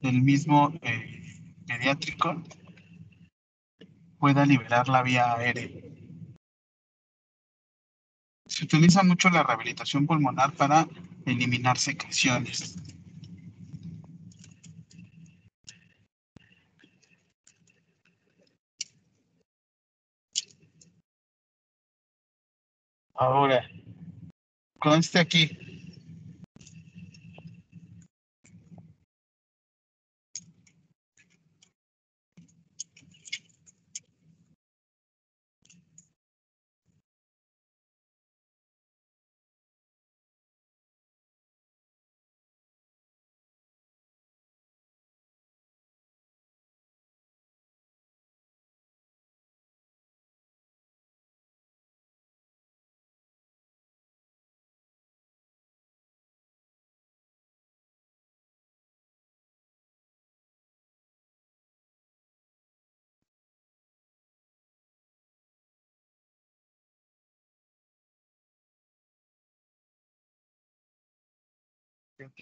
el 0.00 0.20
mismo 0.20 0.74
eh, 0.82 1.44
pediátrico 1.64 2.42
pueda 4.18 4.44
liberar 4.44 4.88
la 4.88 5.04
vía 5.04 5.34
aérea. 5.34 5.80
Se 8.46 8.64
utiliza 8.64 9.04
mucho 9.04 9.30
la 9.30 9.44
rehabilitación 9.44 10.04
pulmonar 10.04 10.52
para 10.54 10.88
eliminar 11.24 11.78
secreciones. 11.78 12.74
Ahora, 23.18 23.66
conste 24.78 25.18
aquí. 25.18 25.75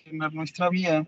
Tener 0.04 0.32
nuestra 0.34 0.68
vía. 0.68 1.06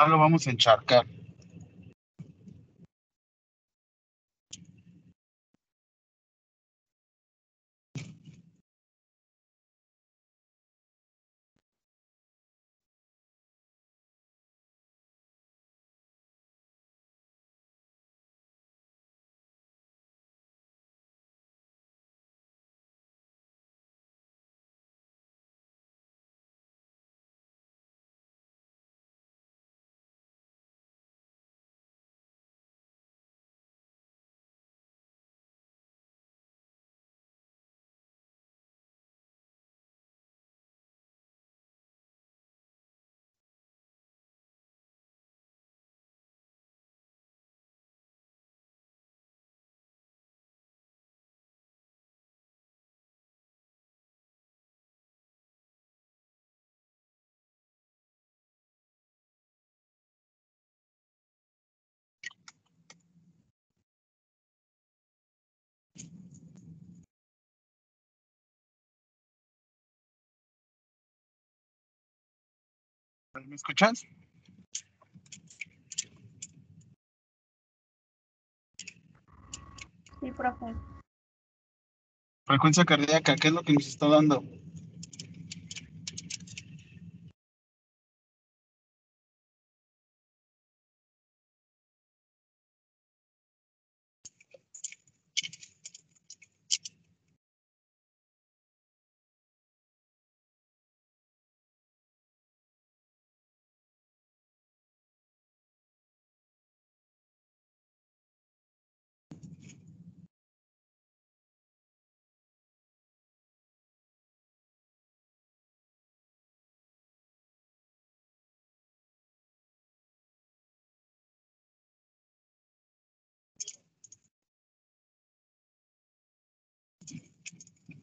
No 0.00 0.08
lo 0.08 0.18
vamos 0.18 0.46
a 0.46 0.50
encharcar. 0.50 1.04
¿Me 73.46 73.56
escuchas? 73.56 74.02
Sí, 80.20 80.30
profe. 80.36 80.66
Frecuencia 82.46 82.84
cardíaca, 82.84 83.36
¿qué 83.36 83.48
es 83.48 83.54
lo 83.54 83.62
que 83.62 83.72
nos 83.72 83.86
está 83.86 84.08
dando? 84.08 84.42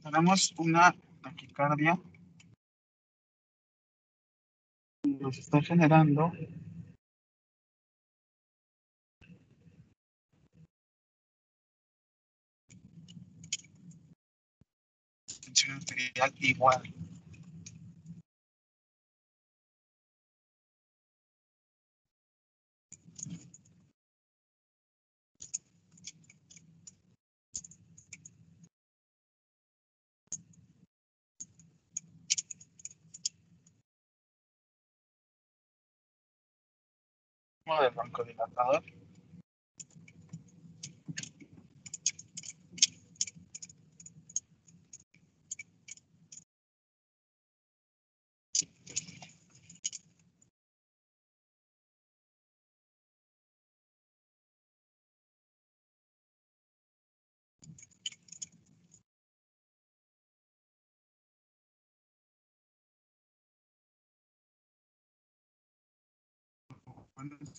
Tenemos 0.09 0.53
una 0.57 0.95
taquicardia. 1.21 1.99
Nos 5.03 5.37
está 5.37 5.61
generando 5.61 6.31
tensión 15.43 15.75
arterial 15.75 16.33
igual. 16.39 17.06
Del 37.75 37.91
broncodilatador. 37.91 38.83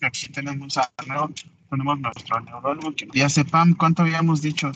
Aquí 0.02 0.28
tenemos 0.28 0.76
a 0.78 0.90
nuevo, 1.06 1.30
ponemos 1.68 1.98
nuestro 2.00 2.40
neurólogo 2.40 2.94
que 2.94 3.08
ya 3.12 3.28
sepam 3.28 3.74
cuánto 3.74 4.02
habíamos 4.02 4.40
dicho. 4.42 4.70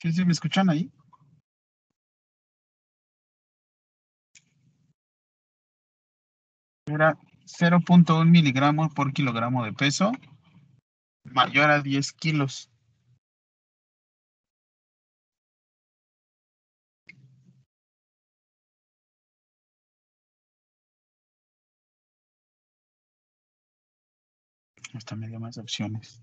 Sí, 0.00 0.12
sí, 0.12 0.24
¿me 0.24 0.32
escuchan 0.32 0.70
ahí? 0.70 0.90
Era 6.86 7.16
0.1 7.44 8.24
miligramos 8.24 8.92
por 8.94 9.12
kilogramo 9.12 9.64
de 9.64 9.72
peso, 9.72 10.12
mayor 11.24 11.70
a 11.70 11.82
10 11.82 12.12
kilos. 12.12 12.70
Hasta 24.94 25.14
me 25.14 25.28
dio 25.28 25.38
más 25.38 25.56
opciones. 25.58 26.20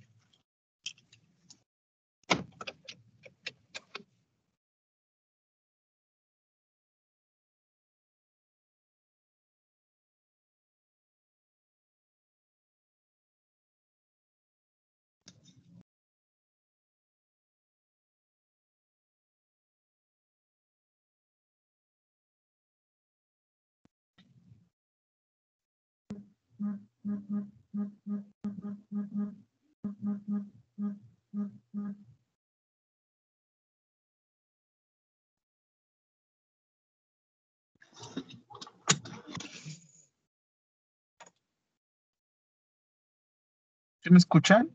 ¿Sí 44.08 44.14
me 44.14 44.20
escuchan? 44.20 44.70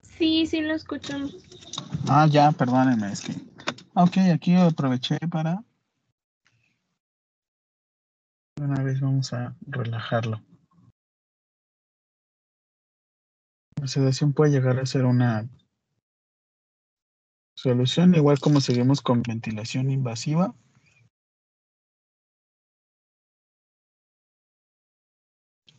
Sí, 0.00 0.46
sí 0.46 0.60
lo 0.60 0.74
escuchamos. 0.74 1.34
Ah, 2.08 2.28
ya, 2.30 2.52
perdónenme, 2.52 3.10
es 3.10 3.20
que. 3.20 3.32
Ok, 3.94 4.18
aquí 4.32 4.54
aproveché 4.54 5.18
para. 5.28 5.64
Una 8.60 8.80
vez 8.84 9.00
vamos 9.00 9.32
a 9.32 9.56
relajarlo. 9.66 10.40
La 13.80 13.88
sedación 13.88 14.32
puede 14.32 14.52
llegar 14.52 14.78
a 14.78 14.86
ser 14.86 15.04
una 15.04 15.48
solución, 17.56 18.14
igual 18.14 18.38
como 18.38 18.60
seguimos 18.60 19.00
con 19.00 19.22
ventilación 19.22 19.90
invasiva. 19.90 20.54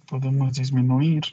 Podemos 0.07 0.53
disminuir. 0.53 1.23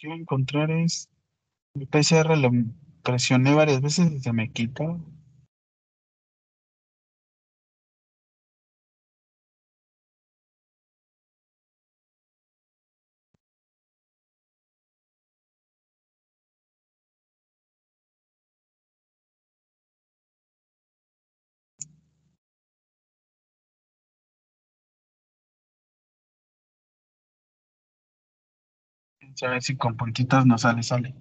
Quiero 0.00 0.16
encontrar 0.16 0.70
es 0.70 1.10
el 1.74 1.86
PCR 1.86 2.36
lo 2.36 2.50
presioné 3.02 3.54
varias 3.54 3.80
veces 3.82 4.10
y 4.10 4.20
se 4.20 4.32
me 4.32 4.50
quita. 4.50 4.84
A 29.42 29.48
ver 29.48 29.62
si 29.62 29.76
con 29.76 29.96
puntitas 29.96 30.44
no 30.44 30.58
sale, 30.58 30.82
sale. 30.82 31.14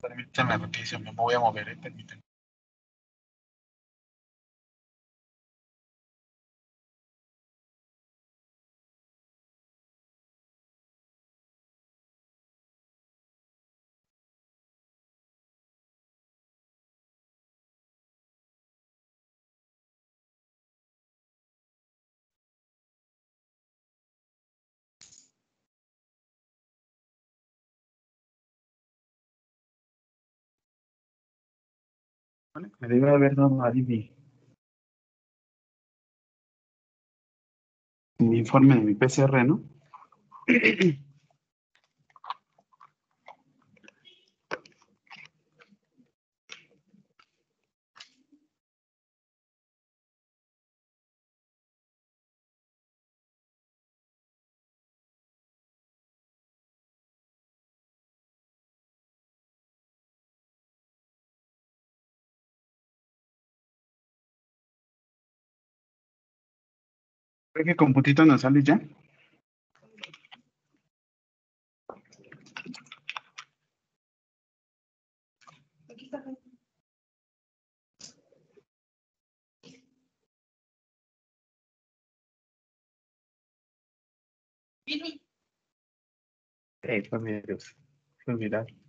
Permítame 0.00 0.56
rapidísimo, 0.56 1.04
me 1.04 1.12
voy 1.12 1.34
a 1.34 1.40
mover, 1.40 1.68
eh. 1.68 1.76
Vale, 32.54 32.70
Me 32.78 32.88
debe 32.88 33.10
haber 33.10 33.34
dado 33.34 33.62
ahí 33.64 33.82
mi, 33.82 34.10
mi 38.18 38.38
informe 38.38 38.74
de 38.74 38.80
mi 38.80 38.94
PCR, 38.94 39.44
¿no? 39.44 39.62
¿Ve 67.54 67.64
que 67.64 67.76
con 67.76 67.92
putito 67.94 68.24
nos 68.24 68.40
sale 68.42 68.62
ya? 68.62 68.76
Eh, 86.82 87.02
fue 87.08 87.18
viral. 87.18 87.58
Fue. 88.24 88.83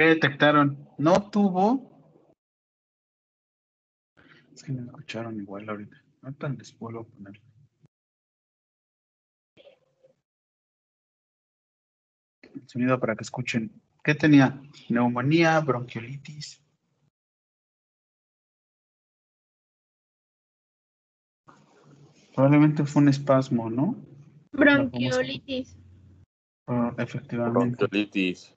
¿Qué 0.00 0.06
detectaron? 0.06 0.88
No 0.96 1.28
tuvo. 1.28 2.16
Es 4.50 4.62
que 4.62 4.72
no 4.72 4.86
escucharon 4.86 5.38
igual 5.38 5.68
ahorita. 5.68 6.02
No 6.22 6.32
tan 6.36 6.56
les 6.56 6.78
vuelvo 6.78 7.00
a 7.00 7.04
poner. 7.04 7.38
El 12.54 12.66
sonido 12.66 12.98
para 12.98 13.14
que 13.14 13.24
escuchen. 13.24 13.78
¿Qué 14.02 14.14
tenía? 14.14 14.62
Neumonía, 14.88 15.60
bronquiolitis. 15.60 16.64
Probablemente 22.34 22.86
fue 22.86 23.02
un 23.02 23.10
espasmo, 23.10 23.68
¿no? 23.68 24.02
Bronquiolitis. 24.52 25.76
Ah, 26.66 26.94
efectivamente. 26.96 27.84
Bronquiolitis. 27.84 28.56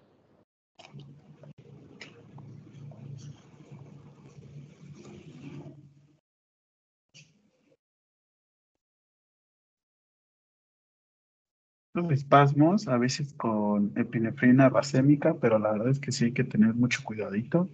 Espasmos, 12.11 12.87
a 12.87 12.97
veces 12.97 13.33
con 13.33 13.91
epinefrina 13.95 14.69
racémica, 14.69 15.35
pero 15.39 15.59
la 15.59 15.71
verdad 15.71 15.89
es 15.89 15.99
que 15.99 16.11
sí 16.11 16.25
hay 16.25 16.33
que 16.33 16.43
tener 16.43 16.73
mucho 16.73 17.03
cuidadito. 17.03 17.69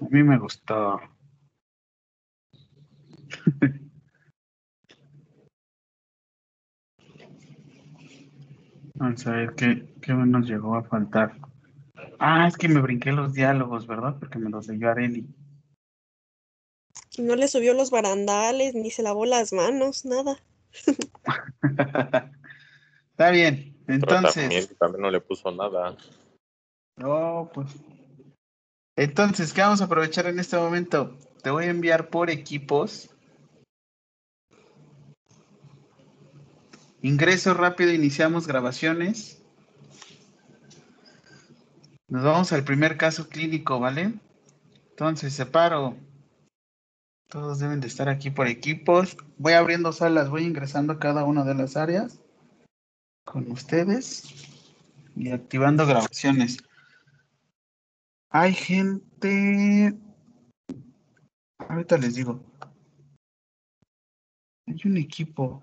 A 0.00 0.04
mí 0.10 0.22
me 0.22 0.38
gustó. 0.38 1.00
Vamos 8.94 9.26
a 9.26 9.32
ver 9.32 9.54
qué, 9.54 9.86
qué 10.00 10.12
nos 10.14 10.46
llegó 10.48 10.76
a 10.76 10.82
faltar. 10.82 11.32
Ah, 12.18 12.46
es 12.48 12.56
que 12.56 12.68
me 12.68 12.80
brinqué 12.80 13.12
los 13.12 13.32
diálogos, 13.32 13.86
¿verdad? 13.86 14.16
Porque 14.18 14.38
me 14.38 14.50
los 14.50 14.68
leyó 14.68 14.90
Areli. 14.90 15.26
No 17.18 17.36
le 17.36 17.48
subió 17.48 17.74
los 17.74 17.90
barandales, 17.90 18.74
ni 18.74 18.90
se 18.90 19.02
lavó 19.02 19.26
las 19.26 19.52
manos, 19.52 20.04
nada. 20.04 20.38
Está 23.10 23.30
bien. 23.30 23.76
Pero 23.86 23.98
Entonces, 24.00 24.34
también, 24.34 24.66
también 24.78 25.02
no 25.02 25.10
le 25.10 25.20
puso 25.20 25.50
nada. 25.50 25.96
no, 26.96 27.50
pues. 27.52 27.68
Entonces, 28.96 29.52
¿qué 29.52 29.60
vamos 29.60 29.80
a 29.80 29.84
aprovechar 29.84 30.26
en 30.26 30.38
este 30.38 30.56
momento? 30.56 31.16
Te 31.42 31.50
voy 31.50 31.64
a 31.64 31.70
enviar 31.70 32.10
por 32.10 32.30
equipos. 32.30 33.10
Ingreso 37.00 37.54
rápido, 37.54 37.92
iniciamos 37.92 38.46
grabaciones. 38.46 39.40
Nos 42.08 42.24
vamos 42.24 42.52
al 42.52 42.64
primer 42.64 42.96
caso 42.96 43.28
clínico, 43.28 43.78
¿vale? 43.78 44.14
Entonces, 44.90 45.32
separo. 45.32 45.96
Todos 47.28 47.58
deben 47.58 47.80
de 47.80 47.88
estar 47.88 48.08
aquí 48.08 48.30
por 48.30 48.46
equipos. 48.46 49.18
Voy 49.36 49.52
abriendo 49.52 49.92
salas, 49.92 50.30
voy 50.30 50.44
ingresando 50.44 50.94
a 50.94 50.98
cada 50.98 51.24
una 51.24 51.44
de 51.44 51.54
las 51.54 51.76
áreas 51.76 52.22
con 53.26 53.50
ustedes 53.50 54.24
y 55.14 55.30
activando 55.30 55.86
grabaciones. 55.86 56.56
Hay 58.30 58.54
gente. 58.54 59.94
Ahorita 61.58 61.98
les 61.98 62.14
digo. 62.14 62.42
Hay 64.66 64.80
un 64.86 64.96
equipo. 64.96 65.62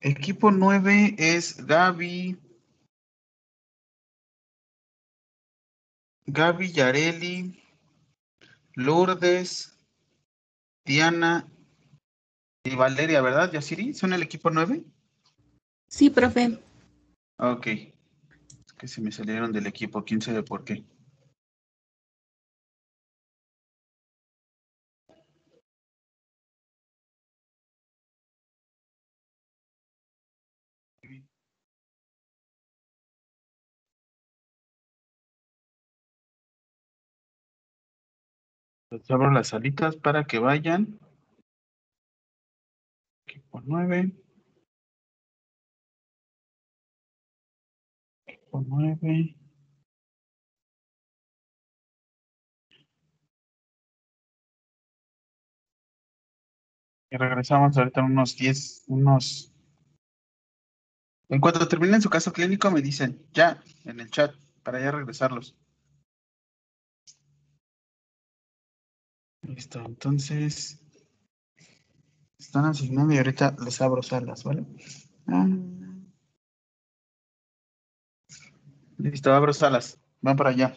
Equipo 0.00 0.50
9 0.50 1.14
es 1.18 1.66
Gaby. 1.66 2.38
Gaby 6.26 6.72
Yareli. 6.72 7.65
Lourdes. 8.76 9.76
Diana. 10.84 11.48
Y 12.64 12.76
Valeria, 12.76 13.20
¿verdad, 13.20 13.50
Yasiri? 13.52 13.94
¿Son 13.94 14.12
el 14.12 14.22
equipo 14.22 14.50
9? 14.50 14.84
Sí, 15.88 16.10
profe. 16.10 16.58
Ok. 17.38 17.66
Es 17.66 18.72
que 18.78 18.86
se 18.86 19.00
me 19.00 19.10
salieron 19.10 19.52
del 19.52 19.66
equipo, 19.66 20.04
quién 20.04 20.20
sabe 20.20 20.42
por 20.42 20.64
qué. 20.64 20.84
Les 38.96 39.10
abro 39.10 39.30
las 39.30 39.48
salitas 39.48 39.94
para 39.94 40.24
que 40.24 40.38
vayan. 40.38 40.98
Equipo 43.26 43.60
9. 43.62 44.10
Equipo 48.26 48.64
9. 48.66 49.36
Y 57.10 57.16
regresamos 57.18 57.76
ahorita 57.76 58.02
unos 58.02 58.34
10, 58.36 58.84
unos... 58.86 59.52
En 61.28 61.40
cuanto 61.40 61.68
terminen 61.68 62.00
su 62.00 62.08
caso 62.08 62.32
clínico 62.32 62.70
me 62.70 62.80
dicen 62.80 63.26
ya 63.34 63.62
en 63.84 64.00
el 64.00 64.10
chat 64.10 64.34
para 64.62 64.80
ya 64.80 64.90
regresarlos. 64.90 65.54
Listo, 69.46 69.80
entonces 69.80 70.80
están 72.38 72.64
asignando 72.64 73.14
y 73.14 73.18
ahorita 73.18 73.56
les 73.64 73.80
abro 73.80 74.02
salas, 74.02 74.42
¿vale? 74.42 74.66
Ah. 75.28 75.46
Listo, 78.98 79.32
abro 79.32 79.52
salas. 79.52 79.98
Van 80.20 80.36
para 80.36 80.50
allá. 80.50 80.76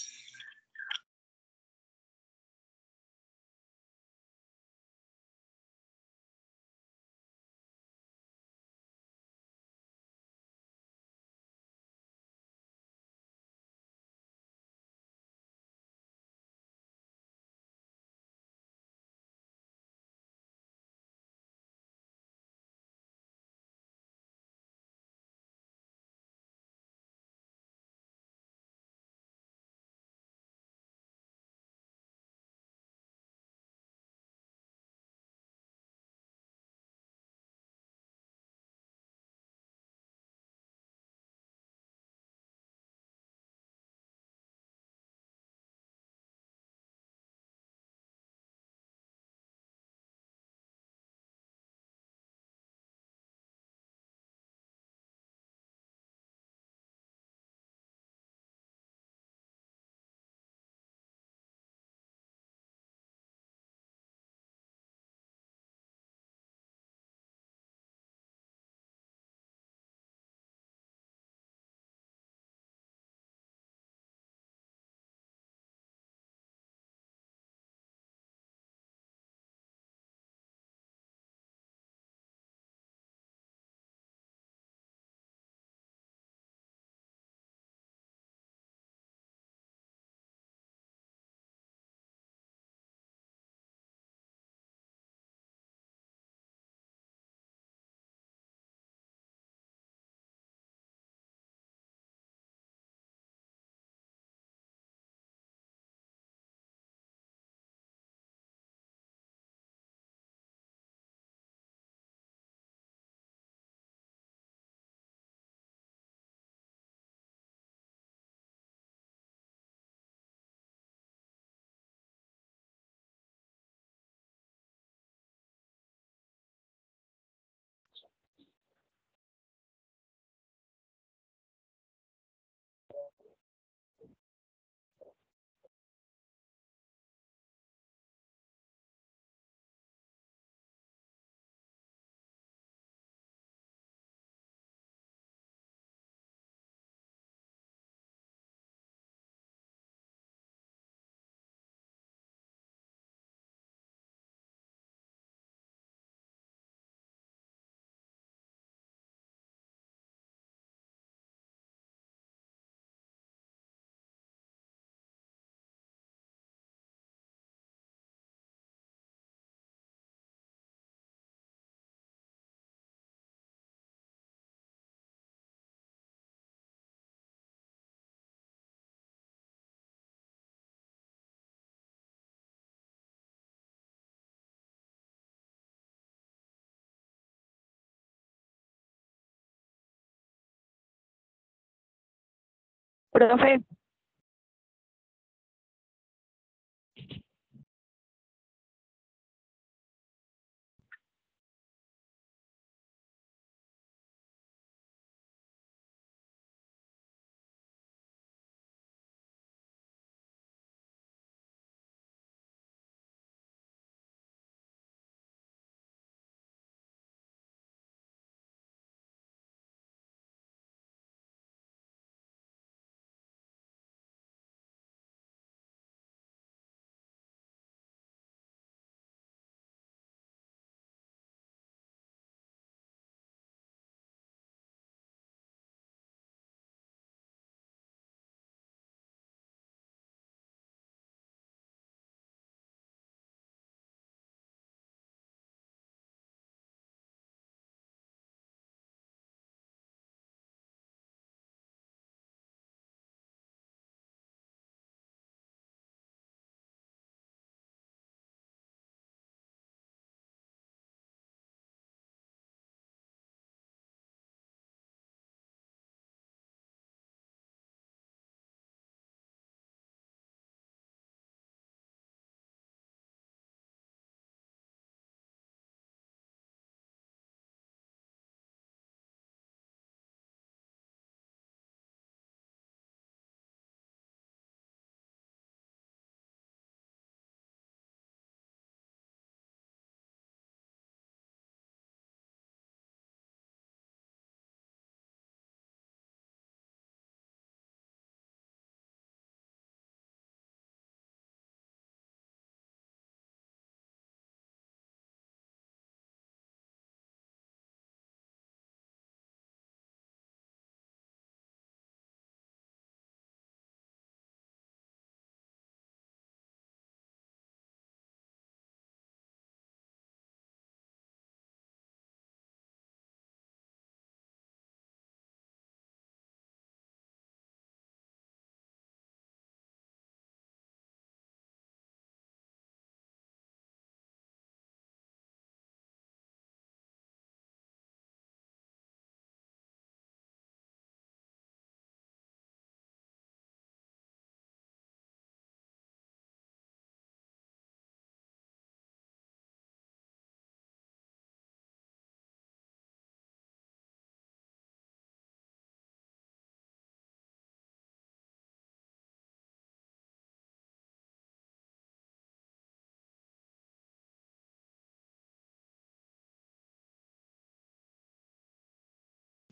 Profe, 193.11 193.61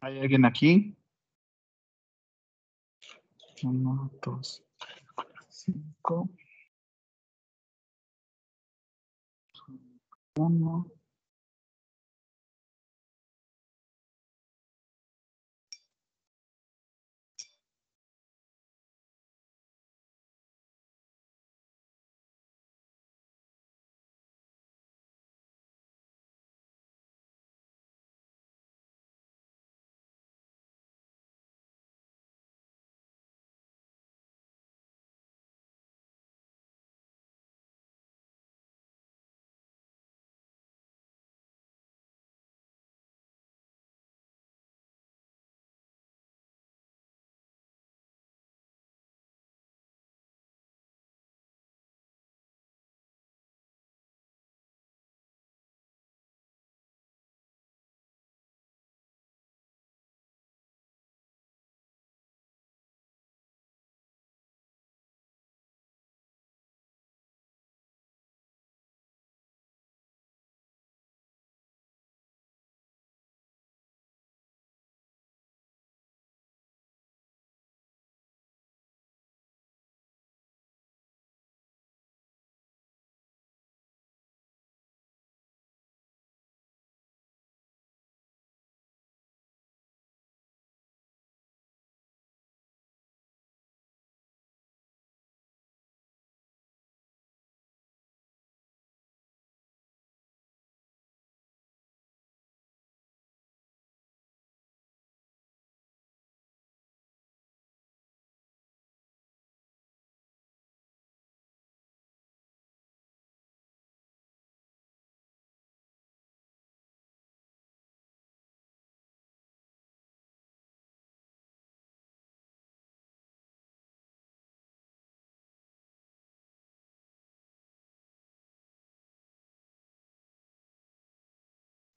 ¿Hay 0.02 0.20
alguien 0.20 0.46
aquí? 0.46 0.96
Uno, 3.64 4.10
dos, 4.22 4.64
cinco. 5.50 6.30
Uno. 10.36 10.99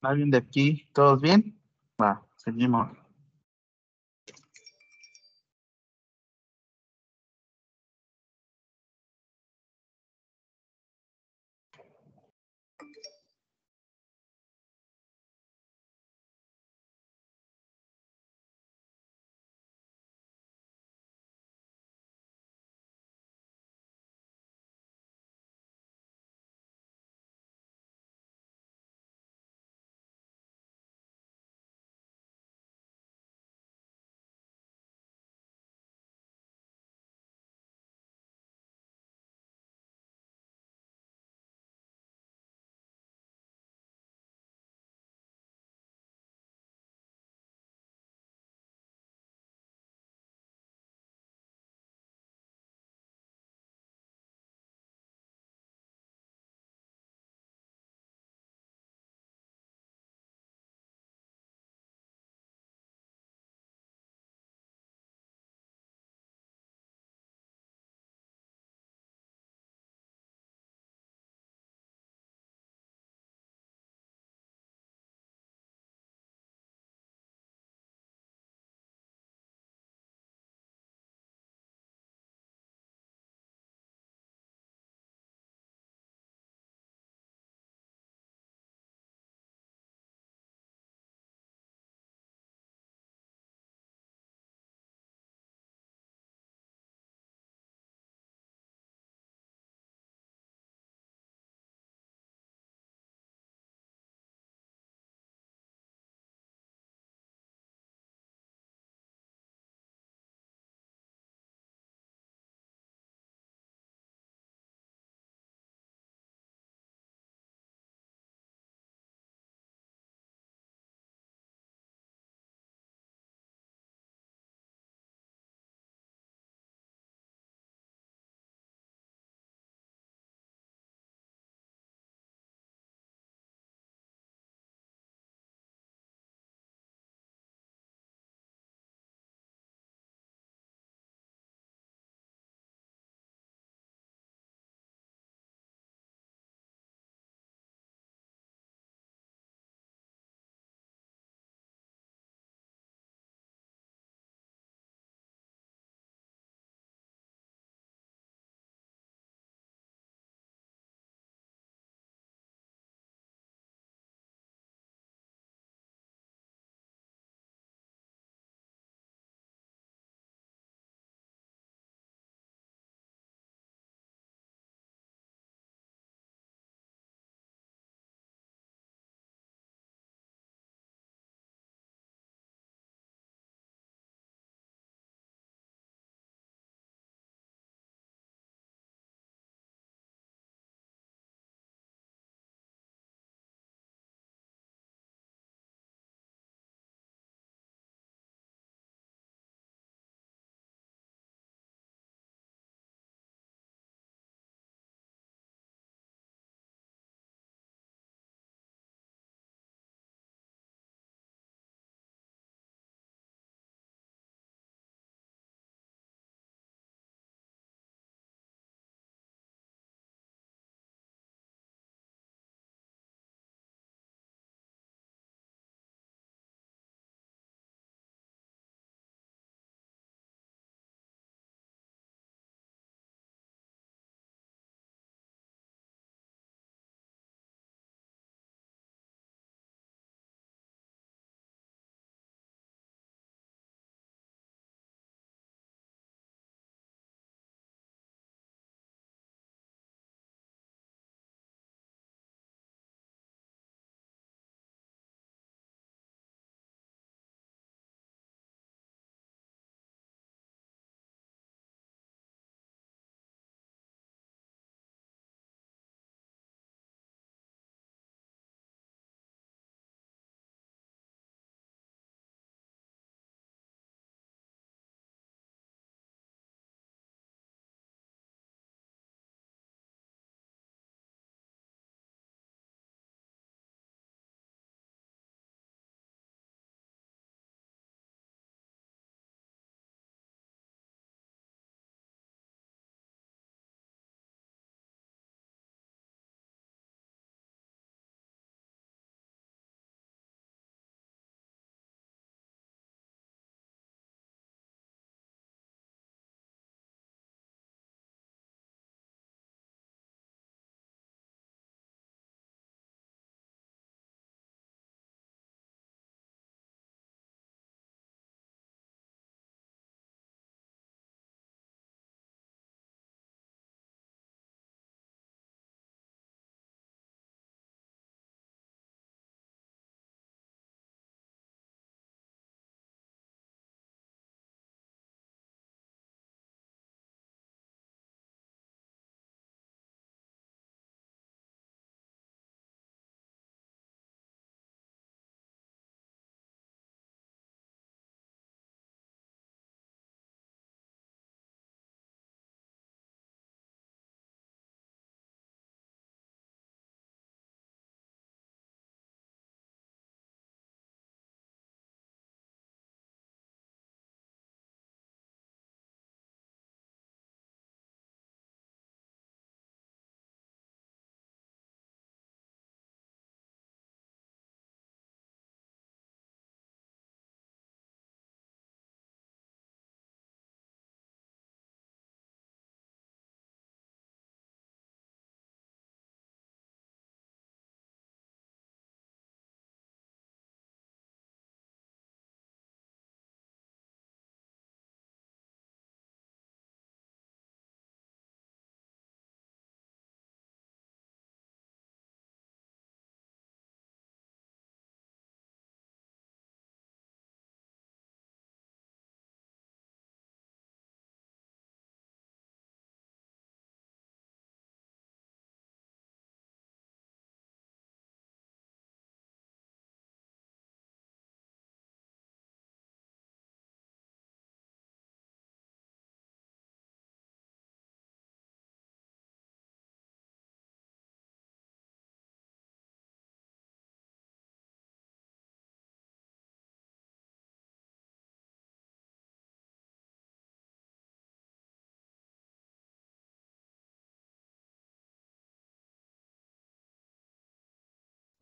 ¿Alguien 0.02 0.30
de 0.30 0.38
aquí? 0.38 0.88
¿Todos 0.92 1.20
bien? 1.20 1.56
Va, 2.00 2.20
seguimos. 2.36 3.01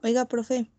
Oiga, 0.03 0.27
profe. 0.27 0.71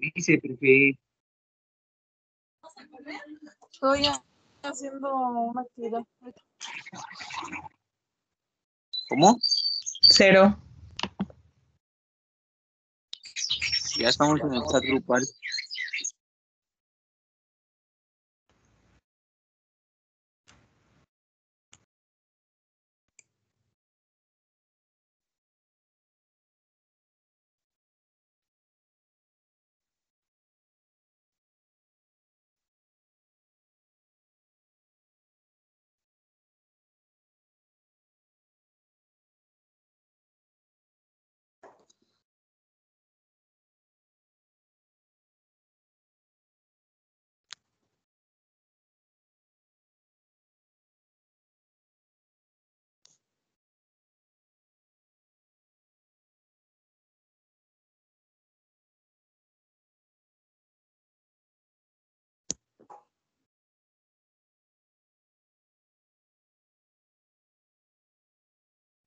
Dice, 0.00 0.38
profe. 0.38 0.98
Estoy 3.72 4.06
haciendo 4.62 5.14
una 5.14 5.62
actividad. 5.62 6.02
¿Cómo? 9.08 9.38
Cero. 10.02 10.56
Ya 13.98 14.08
estamos 14.08 14.40
en 14.40 14.54
el 14.54 14.62
chat 14.70 14.82
grupal. 14.82 15.22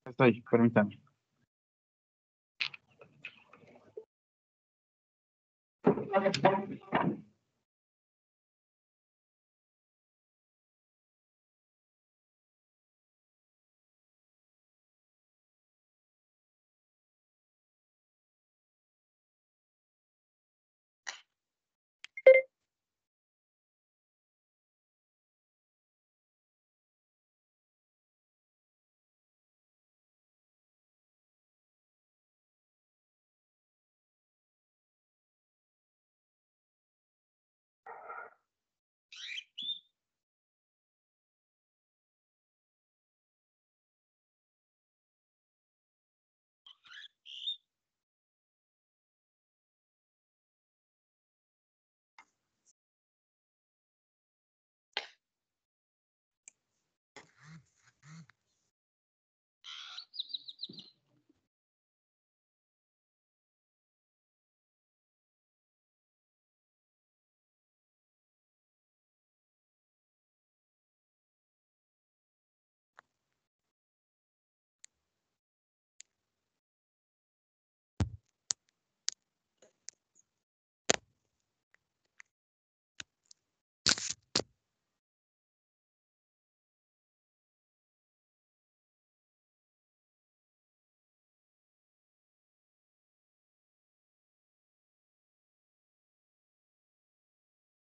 Estoy, 0.05 0.43
permítame. 0.49 0.99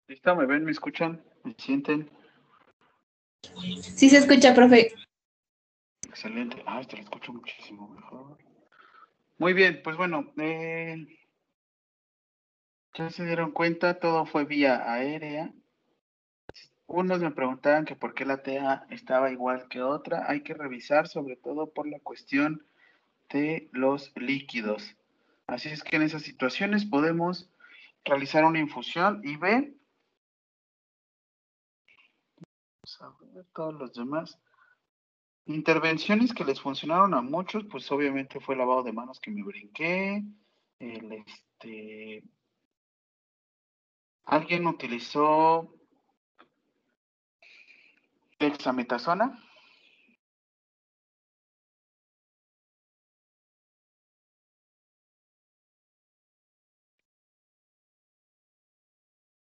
¿Listo? 0.08 0.36
¿Me 0.38 0.46
ven? 0.46 0.64
¿Me 0.64 0.72
escuchan? 0.72 1.22
¿Me 1.44 1.54
sienten? 1.58 2.10
Sí 3.82 4.10
se 4.10 4.18
escucha, 4.18 4.54
profe. 4.54 4.94
Excelente. 6.08 6.64
Ah, 6.66 6.82
te 6.88 6.96
lo 6.96 7.04
escucho 7.04 7.34
muchísimo 7.34 7.90
mejor. 7.90 8.38
Muy 9.38 9.52
bien, 9.52 9.82
pues 9.84 9.98
bueno, 9.98 10.32
eh, 10.38 11.06
ya 12.94 13.10
se 13.10 13.26
dieron 13.26 13.52
cuenta, 13.52 14.00
todo 14.00 14.26
fue 14.26 14.46
vía 14.46 14.90
aérea. 14.92 15.52
Unos 16.86 17.20
me 17.20 17.32
preguntaban 17.32 17.84
que 17.84 17.98
por 17.98 18.14
qué 18.14 18.26
la 18.26 18.42
TEA 18.42 18.88
estaba 18.90 19.30
igual 19.30 19.68
que 19.68 19.82
otra. 19.82 20.24
Hay 20.30 20.42
que 20.42 20.54
revisar 20.54 21.10
sobre 21.10 21.36
todo 21.36 21.74
por 21.74 21.86
la 21.86 22.00
cuestión 22.00 22.66
de 23.30 23.68
los 23.74 24.14
líquidos. 24.16 24.96
Así 25.48 25.68
es 25.68 25.84
que 25.84 25.98
en 25.98 26.04
esas 26.04 26.22
situaciones 26.22 26.86
podemos 26.86 27.50
realizar 28.06 28.46
una 28.46 28.60
infusión 28.60 29.22
y 29.26 29.36
ver 29.36 29.74
todos 33.54 33.74
los 33.74 33.94
demás. 33.94 34.40
Intervenciones 35.46 36.34
que 36.34 36.44
les 36.44 36.60
funcionaron 36.60 37.14
a 37.14 37.22
muchos, 37.22 37.66
pues 37.72 37.90
obviamente 37.92 38.40
fue 38.40 38.56
lavado 38.56 38.84
de 38.84 38.92
manos 38.92 39.20
que 39.20 39.32
me 39.32 39.44
brinqué. 39.44 40.24
El 40.80 41.12
este. 41.14 42.24
Alguien 44.26 44.68
utilizó 44.68 45.74
dexametasona. 48.40 49.42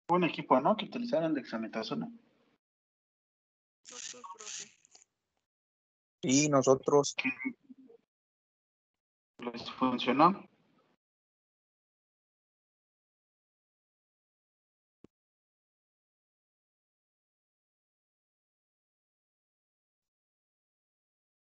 Un 0.08 0.24
equipo, 0.24 0.60
¿no? 0.60 0.76
Que 0.76 0.84
utilizaron 0.84 1.34
dexametasona. 1.34 2.08
Y 6.28 6.48
nosotros, 6.48 7.14
¿Les 9.38 9.70
funcionó? 9.70 10.44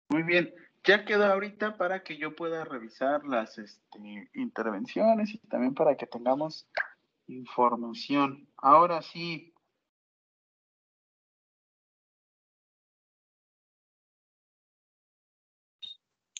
Muy 0.09 0.21
bien, 0.21 0.53
ya 0.83 1.03
quedó 1.03 1.25
ahorita 1.25 1.77
para 1.77 2.03
que 2.03 2.19
yo 2.19 2.35
pueda 2.35 2.63
revisar 2.63 3.25
las 3.25 3.57
este, 3.57 4.29
intervenciones 4.35 5.33
y 5.33 5.39
también 5.47 5.73
para 5.73 5.97
que 5.97 6.05
tengamos 6.05 6.67
información. 7.25 8.47
Ahora 8.57 9.01
sí, 9.01 9.54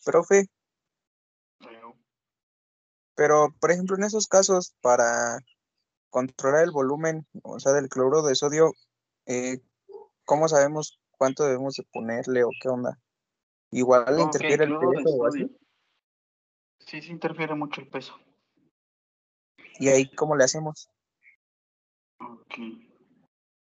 profe, 0.06 0.48
pero 3.16 3.54
por 3.60 3.72
ejemplo 3.72 3.96
en 3.96 4.04
esos 4.04 4.28
casos 4.28 4.76
para 4.82 5.40
controlar 6.10 6.64
el 6.64 6.72
volumen, 6.72 7.26
o 7.44 7.60
sea, 7.60 7.74
del 7.74 7.90
cloruro 7.90 8.22
de 8.22 8.36
sodio, 8.36 8.74
eh, 9.26 9.60
¿cómo 10.26 10.48
sabemos 10.48 11.00
cuánto 11.18 11.44
debemos 11.44 11.76
de 11.76 11.84
ponerle 11.92 12.44
o 12.44 12.50
qué 12.62 12.70
onda? 12.70 13.00
Igual 13.72 14.20
interfiere 14.20 14.66
el 14.66 14.78
peso 14.78 15.10
o 15.10 15.26
así. 15.28 15.58
Sí, 16.80 17.02
sí 17.02 17.12
interfiere 17.12 17.56
mucho 17.56 17.82
el 17.82 17.88
peso. 17.88 18.18
y 19.80 19.90
ahí 19.90 20.10
cómo 20.16 20.36
le 20.36 20.44
hacemos. 20.44 20.90
Ok. 22.20 22.60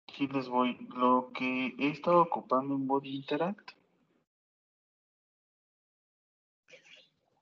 Aquí 0.10 0.28
les 0.28 0.48
voy. 0.50 0.78
Lo 0.96 1.32
que 1.34 1.76
he 1.80 1.90
estado 1.90 2.22
ocupando 2.22 2.76
en 2.76 2.86
Body 2.86 3.16
Interact 3.16 3.77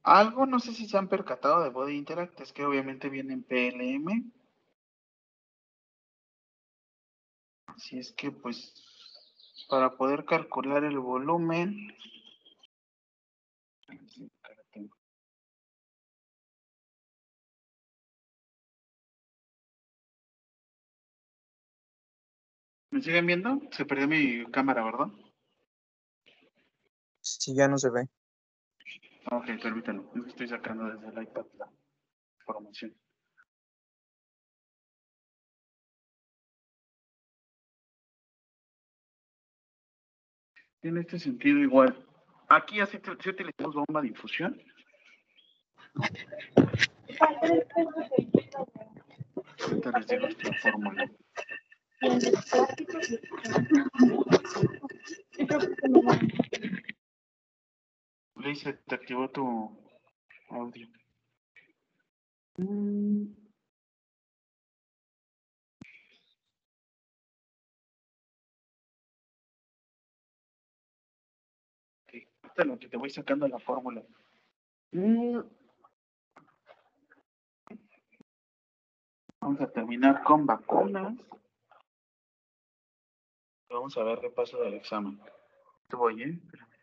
Algo, 0.06 0.46
no 0.46 0.60
sé 0.60 0.72
si 0.74 0.88
se 0.88 0.98
han 1.00 1.08
percatado 1.10 1.64
de 1.64 1.72
Body 1.72 1.98
Interact, 1.98 2.40
es 2.40 2.54
que 2.54 2.64
obviamente 2.64 3.10
viene 3.10 3.34
en 3.34 3.44
PLM. 3.44 4.32
Así 7.66 7.98
es 7.98 8.14
que, 8.14 8.30
pues, 8.30 8.74
para 9.68 9.98
poder 9.98 10.26
calcular 10.26 10.84
el 10.84 11.00
volumen, 11.00 11.92
¿Me 22.92 23.02
siguen 23.02 23.26
viendo? 23.26 23.60
Se 23.72 23.86
perdió 23.86 24.08
mi 24.08 24.46
cámara, 24.52 24.84
¿verdad? 24.84 25.08
Sí, 27.22 27.56
ya 27.56 27.68
no 27.68 27.78
se 27.78 27.90
ve. 27.90 28.08
Ok, 29.32 29.46
permítanme. 29.62 30.04
Estoy 30.28 30.48
sacando 30.48 30.86
desde 30.86 31.08
el 31.08 31.24
iPad 31.24 31.46
la 31.58 31.68
información. 32.42 32.96
Tiene 40.82 41.00
este 41.02 41.18
sentido 41.18 41.58
igual. 41.60 42.06
Aquí 42.48 42.80
así 42.80 43.00
si 43.20 43.30
utilizamos 43.30 43.76
bomba 43.76 44.02
de 44.02 44.10
infusión. 44.10 44.62
Ahorita 49.60 49.92
les 49.98 50.08
digo 50.08 50.28
esta 50.28 50.54
fórmula. 50.54 51.10
Se 58.54 58.74
te 58.74 58.94
activó 58.94 59.28
tu 59.32 59.44
audio. 60.50 60.88
Mm. 62.58 63.34
Ok, 72.04 72.14
ahorita 72.44 72.64
lo 72.66 72.78
que 72.78 72.88
te 72.88 72.98
voy 72.98 73.10
sacando 73.10 73.48
la 73.48 73.58
fórmula. 73.60 74.04
Mm. 74.92 75.40
Vamos 79.42 79.62
a 79.62 79.72
terminar 79.72 80.24
con 80.24 80.46
vacunas. 80.46 81.18
Vamos 83.70 83.98
a 83.98 84.04
ver 84.04 84.20
repaso 84.20 84.62
del 84.62 84.76
examen. 84.76 85.20
Te 85.90 85.96
voy, 85.96 86.22
¿eh? 86.22 86.40
Espérame. 86.44 86.75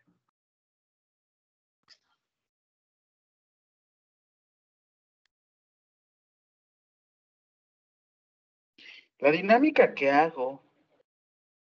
La 9.23 9.31
dinámica 9.31 9.93
que 9.93 10.11
hago 10.11 10.61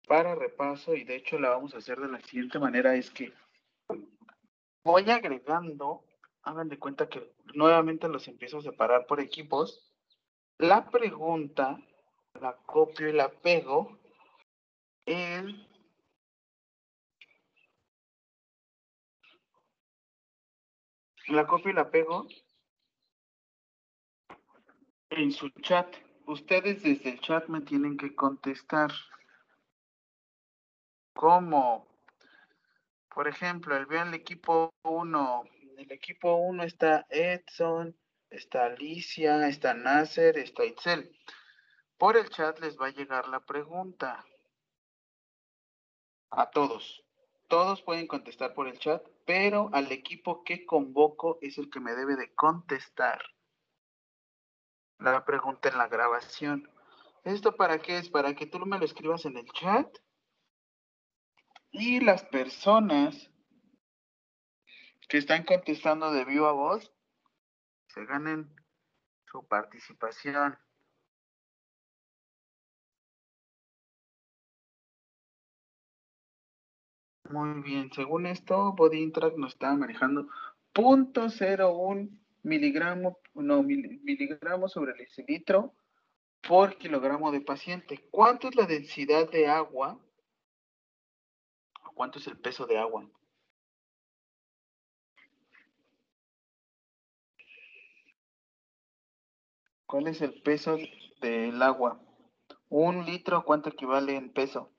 para 0.09 0.35
repaso, 0.35 0.97
y 0.97 1.05
de 1.05 1.15
hecho 1.15 1.39
la 1.39 1.51
vamos 1.51 1.73
a 1.73 1.79
hacer 1.79 1.97
de 2.01 2.09
la 2.09 2.21
siguiente 2.23 2.59
manera, 2.59 2.97
es 2.97 3.09
que 3.09 3.33
voy 4.83 5.09
agregando, 5.09 6.05
hagan 6.43 6.69
de 6.69 6.81
cuenta 6.81 7.09
que 7.09 7.33
nuevamente 7.55 8.09
los 8.09 8.27
empiezo 8.27 8.59
a 8.59 8.63
separar 8.63 9.07
por 9.07 9.21
equipos. 9.21 9.95
La 10.59 10.91
pregunta 10.91 11.79
la 12.41 12.57
copio 12.67 13.09
y 13.09 13.13
la 13.13 13.29
pego 13.29 13.97
en 15.07 15.65
la 21.29 21.47
copio 21.47 21.71
y 21.71 21.75
la 21.75 21.89
pego 21.89 22.27
en 25.11 25.31
su 25.31 25.49
chat. 25.61 26.12
Ustedes 26.27 26.85
desde 26.85 27.11
el 27.11 27.21
chat 27.21 27.49
me 27.49 27.63
tienen 27.63 27.97
que 27.97 28.15
contestar. 28.15 28.93
¿Cómo? 31.15 31.89
Por 33.13 33.27
ejemplo, 33.27 33.77
el 33.77 33.87
veo 33.87 34.05
el 34.05 34.15
equipo 34.15 34.73
1. 34.85 35.45
En 35.63 35.79
el 35.81 35.93
equipo 35.93 36.37
1 36.37 36.63
está 36.63 37.07
Edson, 37.11 37.97
está 38.31 38.67
Alicia, 38.67 39.49
está 39.49 39.75
Nasser, 39.75 40.39
está 40.39 40.65
Itzel. 40.65 41.11
Por 41.99 42.17
el 42.17 42.31
chat 42.31 42.59
les 42.61 42.79
va 42.79 42.87
a 42.87 42.93
llegar 42.93 43.27
la 43.27 43.41
pregunta. 43.41 44.25
A 46.31 46.51
todos. 46.51 47.05
Todos 47.49 47.83
pueden 47.83 48.07
contestar 48.07 48.55
por 48.55 48.69
el 48.69 48.79
chat, 48.79 49.05
pero 49.27 49.71
al 49.73 49.91
equipo 49.91 50.45
que 50.45 50.65
convoco 50.65 51.39
es 51.43 51.59
el 51.59 51.69
que 51.69 51.81
me 51.81 51.95
debe 51.95 52.15
de 52.15 52.33
contestar 52.35 53.21
la 55.11 55.25
pregunta 55.25 55.69
en 55.69 55.79
la 55.79 55.89
grabación. 55.89 56.71
¿Esto 57.25 57.57
para 57.57 57.79
qué 57.79 57.99
es? 57.99 58.09
Para 58.09 58.35
que 58.35 58.47
tú 58.47 58.59
me 58.61 58.79
lo 58.79 58.85
escribas 58.85 59.25
en 59.25 59.37
el 59.37 59.47
chat 59.53 59.89
y 61.71 62.01
las 62.01 62.25
personas 62.25 63.31
que 65.09 65.19
están 65.19 65.45
contestando 65.45 66.13
de 66.13 66.25
viva 66.25 66.53
voz 66.53 66.93
se 67.89 68.05
ganen 68.05 68.55
su 69.27 69.47
participación. 69.47 70.59
Muy 77.31 77.63
bien, 77.63 77.91
según 77.93 78.27
esto, 78.27 78.73
Body 78.73 79.03
Interact 79.03 79.39
nos 79.39 79.55
está 79.55 79.75
manejando 79.75 80.29
.01 80.75 82.11
miligramos, 82.43 83.15
no, 83.35 83.63
miligramos 83.63 84.73
sobre 84.73 84.93
el 84.93 85.27
litro 85.27 85.75
por 86.47 86.77
kilogramo 86.77 87.31
de 87.31 87.41
paciente. 87.41 88.09
¿Cuánto 88.11 88.49
es 88.49 88.57
la 88.57 88.67
densidad 88.67 89.31
de 89.31 89.47
agua? 89.47 89.99
¿Cuánto 91.95 92.19
es 92.19 92.27
el 92.27 92.39
peso 92.39 92.67
de 92.67 92.79
agua? 92.79 93.09
¿Cuál 99.87 100.09
es 100.09 100.23
el 100.23 100.41
peso 100.43 100.79
del 101.21 101.63
agua? 101.63 102.01
Un 102.71 103.05
litro, 103.05 103.45
¿cuánto 103.45 103.69
equivale 103.69 104.17
en 104.17 104.33
peso? 104.33 104.73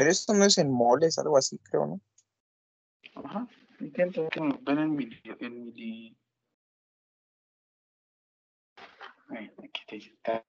Pero 0.00 0.12
esto 0.12 0.32
no 0.32 0.46
es 0.46 0.56
en 0.56 0.72
moles, 0.72 1.18
algo 1.18 1.36
así, 1.36 1.58
creo, 1.58 1.84
¿no? 1.84 2.00
Ajá. 3.22 3.46
Intento 3.80 4.30
ver 4.62 4.78
en 4.78 4.96
mi... 4.96 5.10
En 5.40 5.74
mi... 5.74 6.16
Aquí 9.28 9.96
está. 9.98 10.42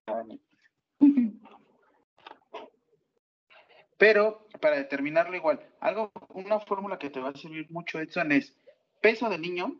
Pero 3.97 4.47
para 4.61 4.77
determinarlo 4.77 5.35
igual, 5.35 5.69
algo, 5.81 6.13
una 6.29 6.61
fórmula 6.61 6.97
que 6.97 7.09
te 7.09 7.19
va 7.19 7.31
a 7.31 7.37
servir 7.37 7.69
mucho, 7.71 7.99
Edson, 7.99 8.31
es 8.31 8.55
peso 9.01 9.27
del 9.27 9.41
niño 9.41 9.75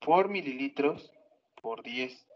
por 0.00 0.30
mililitros 0.30 1.12
por 1.60 1.82
10. 1.82 2.33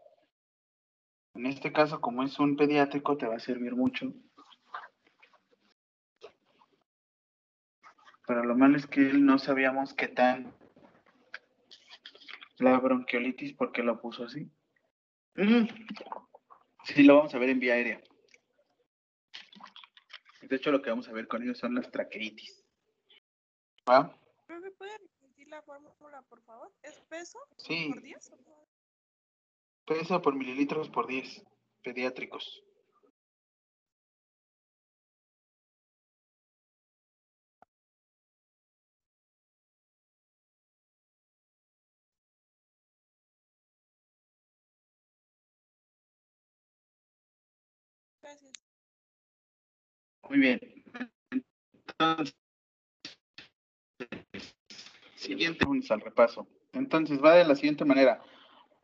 En 1.39 1.47
este 1.47 1.73
caso, 1.73 2.01
como 2.01 2.25
es 2.25 2.37
un 2.41 2.57
pediátrico, 2.57 3.17
te 3.17 3.29
va 3.29 3.37
a 3.37 3.39
servir 3.39 3.77
mucho. 3.77 4.13
Pero 8.27 8.43
lo 8.43 8.57
malo 8.57 8.77
es 8.77 8.89
que 8.89 9.01
no 9.13 9.39
sabíamos 9.39 9.95
qué 9.95 10.09
tan 10.09 10.53
la 12.57 12.81
bronquiolitis, 12.81 13.55
porque 13.55 13.85
lo 13.85 14.01
puso 14.01 14.25
así? 14.25 14.51
Mm. 15.37 15.69
Sí, 16.83 17.05
lo 17.05 17.19
vamos 17.19 17.33
a 17.33 17.39
ver 17.39 17.51
en 17.51 17.61
vía 17.61 17.75
aérea. 17.75 18.03
De 20.43 20.57
hecho, 20.57 20.73
lo 20.73 20.83
que 20.83 20.91
vamos 20.91 21.09
a 21.09 21.13
ver 21.13 21.29
con 21.29 21.45
ellos 21.45 21.59
son 21.59 21.77
las 21.77 21.89
traqueitis. 21.93 22.65
¿Va? 23.89 24.13
¿Me 24.49 24.73
puede 24.73 24.99
repetir 24.99 25.47
la 25.47 25.63
fórmula, 25.63 26.21
por 26.23 26.43
favor? 26.43 26.73
¿Es 26.83 27.01
peso 27.03 27.39
sí. 27.59 27.91
por 27.93 28.03
10? 28.03 28.33
Peso 29.89 30.21
por 30.21 30.35
mililitros 30.35 30.91
por 30.91 31.07
10, 31.07 31.43
pediátricos. 31.83 32.63
Gracias. 48.21 48.53
Muy 50.29 50.39
bien. 50.39 50.61
Entonces, 51.31 52.37
siguiente, 55.15 55.65
vamos 55.65 55.91
al 55.91 56.03
repaso. 56.03 56.47
Entonces, 56.75 57.25
va 57.25 57.37
de 57.37 57.47
la 57.47 57.55
siguiente 57.55 57.87
manera. 57.87 58.23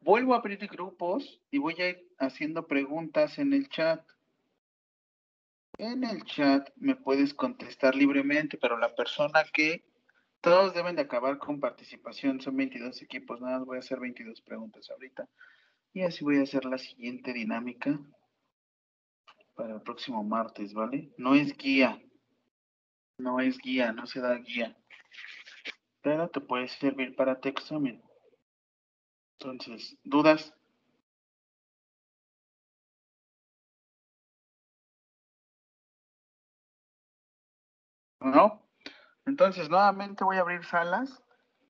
Vuelvo 0.05 0.35
a 0.35 0.36
abrir 0.36 0.59
grupos 0.66 1.40
y 1.51 1.56
voy 1.56 1.81
a 1.81 1.89
ir 1.89 2.09
haciendo 2.18 2.66
preguntas 2.66 3.39
en 3.39 3.55
el 3.55 3.70
chat. 3.70 4.06
En 5.78 6.05
el 6.05 6.22
chat 6.24 6.68
me 6.76 6.94
puedes 6.94 7.32
contestar 7.32 7.94
libremente, 7.94 8.59
pero 8.59 8.76
la 8.76 8.94
persona 8.94 9.44
que 9.51 9.82
todos 10.43 10.74
deben 10.74 10.94
de 10.94 11.02
acabar 11.02 11.39
con 11.39 11.59
participación, 11.59 12.39
son 12.43 12.55
22 12.55 13.01
equipos, 13.01 13.40
nada 13.40 13.60
más 13.60 13.66
voy 13.66 13.76
a 13.78 13.81
hacer 13.81 13.98
22 13.98 14.43
preguntas 14.43 14.90
ahorita. 14.90 15.26
Y 15.94 16.02
así 16.02 16.22
voy 16.22 16.36
a 16.36 16.43
hacer 16.43 16.66
la 16.66 16.76
siguiente 16.76 17.32
dinámica 17.32 17.98
para 19.55 19.76
el 19.76 19.81
próximo 19.81 20.22
martes, 20.22 20.74
¿vale? 20.74 21.14
No 21.16 21.35
es 21.35 21.56
guía, 21.56 21.98
no 23.16 23.40
es 23.40 23.56
guía, 23.56 23.93
no 23.93 24.06
se 24.06 24.20
da 24.20 24.35
guía, 24.35 24.76
pero 26.02 26.28
te 26.28 26.43
puede 26.43 26.68
servir 26.68 27.16
para 27.16 27.40
tu 27.40 27.48
examen. 27.48 28.02
Entonces, 29.39 29.97
¿dudas? 30.05 30.55
¿No? 38.20 38.66
Entonces, 39.27 39.69
nuevamente 39.69 40.24
voy 40.24 40.36
a 40.36 40.40
abrir 40.40 40.65
salas 40.65 41.23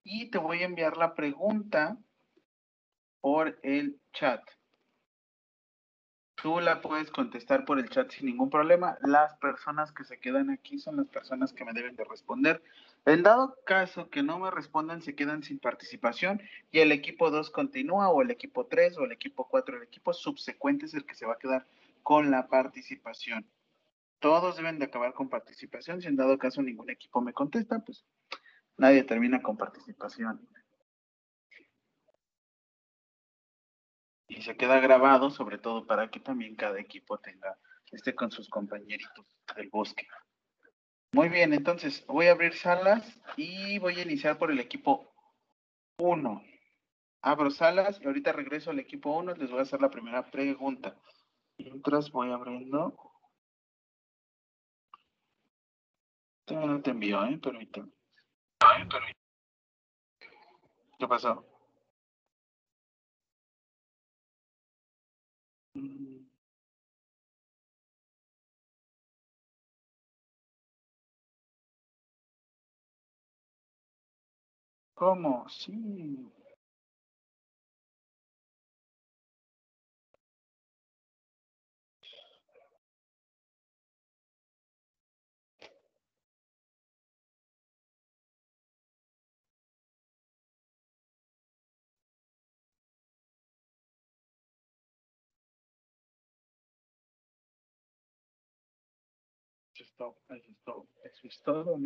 y 0.04 0.30
te 0.30 0.38
voy 0.38 0.62
a 0.62 0.66
enviar 0.66 0.96
la 0.96 1.14
pregunta 1.14 1.98
por 3.20 3.58
el 3.62 4.00
chat. 4.12 4.42
Tú 6.44 6.60
la 6.60 6.82
puedes 6.82 7.10
contestar 7.10 7.64
por 7.64 7.78
el 7.78 7.88
chat 7.88 8.10
sin 8.10 8.26
ningún 8.26 8.50
problema. 8.50 8.98
Las 9.00 9.34
personas 9.36 9.92
que 9.92 10.04
se 10.04 10.18
quedan 10.18 10.50
aquí 10.50 10.78
son 10.78 10.98
las 10.98 11.06
personas 11.06 11.54
que 11.54 11.64
me 11.64 11.72
deben 11.72 11.96
de 11.96 12.04
responder. 12.04 12.62
En 13.06 13.22
dado 13.22 13.56
caso 13.64 14.10
que 14.10 14.22
no 14.22 14.38
me 14.38 14.50
respondan, 14.50 15.00
se 15.00 15.14
quedan 15.14 15.42
sin 15.42 15.58
participación 15.58 16.42
y 16.70 16.80
el 16.80 16.92
equipo 16.92 17.30
2 17.30 17.48
continúa 17.48 18.10
o 18.10 18.20
el 18.20 18.30
equipo 18.30 18.66
3 18.66 18.98
o 18.98 19.04
el 19.04 19.12
equipo 19.12 19.48
4. 19.48 19.78
El 19.78 19.84
equipo 19.84 20.12
subsecuente 20.12 20.84
es 20.84 20.92
el 20.92 21.06
que 21.06 21.14
se 21.14 21.24
va 21.24 21.32
a 21.32 21.38
quedar 21.38 21.66
con 22.02 22.30
la 22.30 22.46
participación. 22.46 23.46
Todos 24.18 24.58
deben 24.58 24.78
de 24.78 24.84
acabar 24.84 25.14
con 25.14 25.30
participación. 25.30 26.02
Si 26.02 26.08
en 26.08 26.16
dado 26.16 26.36
caso 26.36 26.60
ningún 26.60 26.90
equipo 26.90 27.22
me 27.22 27.32
contesta, 27.32 27.78
pues 27.78 28.04
nadie 28.76 29.02
termina 29.02 29.40
con 29.40 29.56
participación. 29.56 30.46
Y 34.34 34.42
se 34.42 34.56
queda 34.56 34.80
grabado, 34.80 35.30
sobre 35.30 35.58
todo 35.58 35.86
para 35.86 36.10
que 36.10 36.18
también 36.18 36.56
cada 36.56 36.80
equipo 36.80 37.18
tenga, 37.18 37.56
esté 37.92 38.14
con 38.16 38.32
sus 38.32 38.48
compañeritos 38.48 39.24
del 39.54 39.68
bosque. 39.68 40.08
Muy 41.12 41.28
bien, 41.28 41.52
entonces 41.52 42.04
voy 42.08 42.26
a 42.26 42.32
abrir 42.32 42.54
salas 42.54 43.20
y 43.36 43.78
voy 43.78 44.00
a 44.00 44.02
iniciar 44.02 44.36
por 44.36 44.50
el 44.50 44.58
equipo 44.58 45.14
1. 45.98 46.42
Abro 47.22 47.50
salas 47.52 48.00
y 48.00 48.06
ahorita 48.06 48.32
regreso 48.32 48.70
al 48.70 48.80
equipo 48.80 49.16
1, 49.16 49.36
les 49.36 49.50
voy 49.50 49.60
a 49.60 49.62
hacer 49.62 49.80
la 49.80 49.90
primera 49.90 50.28
pregunta. 50.28 50.96
Mientras 51.56 52.10
voy 52.10 52.32
abriendo. 52.32 52.96
Todavía 56.44 56.70
no 56.70 56.82
te 56.82 56.90
envío, 56.90 57.24
¿eh? 57.24 57.38
Permítame. 57.38 57.92
¿Qué 60.98 61.06
pasó? 61.06 61.53
¿Cómo? 74.94 75.48
Sí. 75.48 76.32
Todo, 99.96 100.16
eso 100.28 100.50
es 100.50 100.58
todo, 100.64 100.88
eso 101.04 101.28
es 101.28 101.42
todo. 101.42 101.78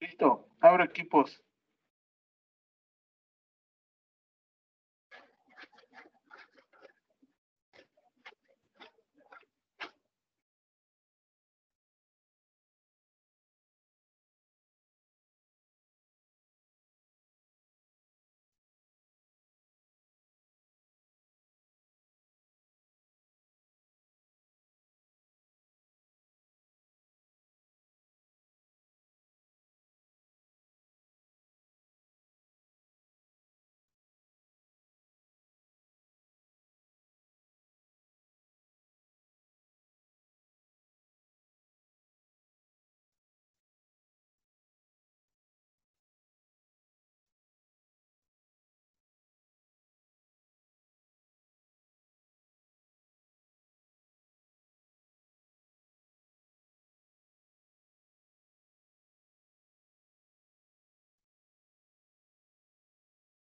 Listo, 0.00 0.48
abro 0.60 0.84
equipos. 0.84 1.42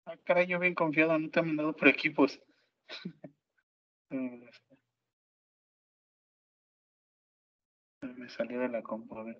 Ah, 0.08 0.16
caray, 0.24 0.48
yo 0.48 0.60
bien 0.60 0.74
confiado, 0.76 1.18
no 1.20 1.30
te 1.30 1.40
he 1.40 1.44
mandado 1.44 1.76
por 1.76 1.88
equipos. 1.88 2.40
Eh, 4.12 4.50
Me 8.02 8.30
salió 8.30 8.62
de 8.62 8.70
la 8.70 8.82
compu, 8.82 9.18
a 9.18 9.24
ver. 9.24 9.38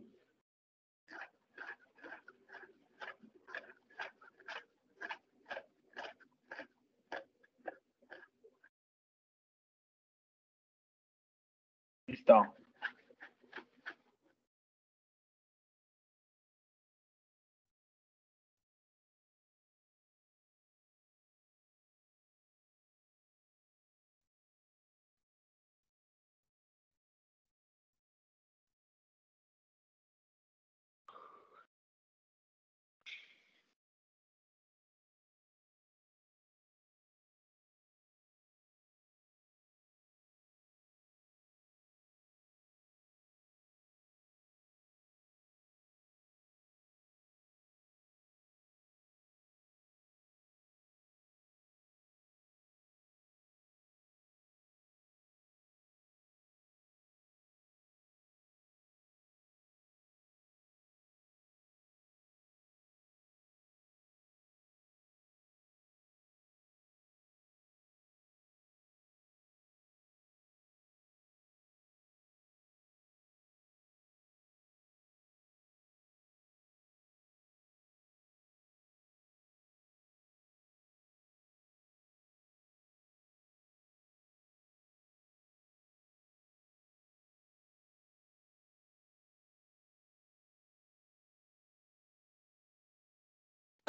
Listo. 12.08 12.56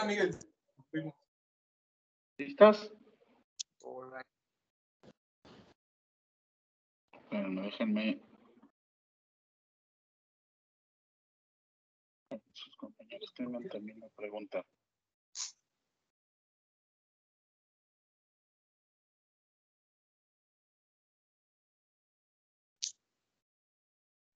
Miguel. 0.04 0.36
¿Listos? 2.38 2.92
Bueno, 7.30 7.62
déjenme. 7.62 8.20
Sus 12.52 12.76
compañeros 12.76 13.32
tengan 13.34 13.66
también 13.68 14.00
la 14.00 14.08
pregunta. 14.10 14.62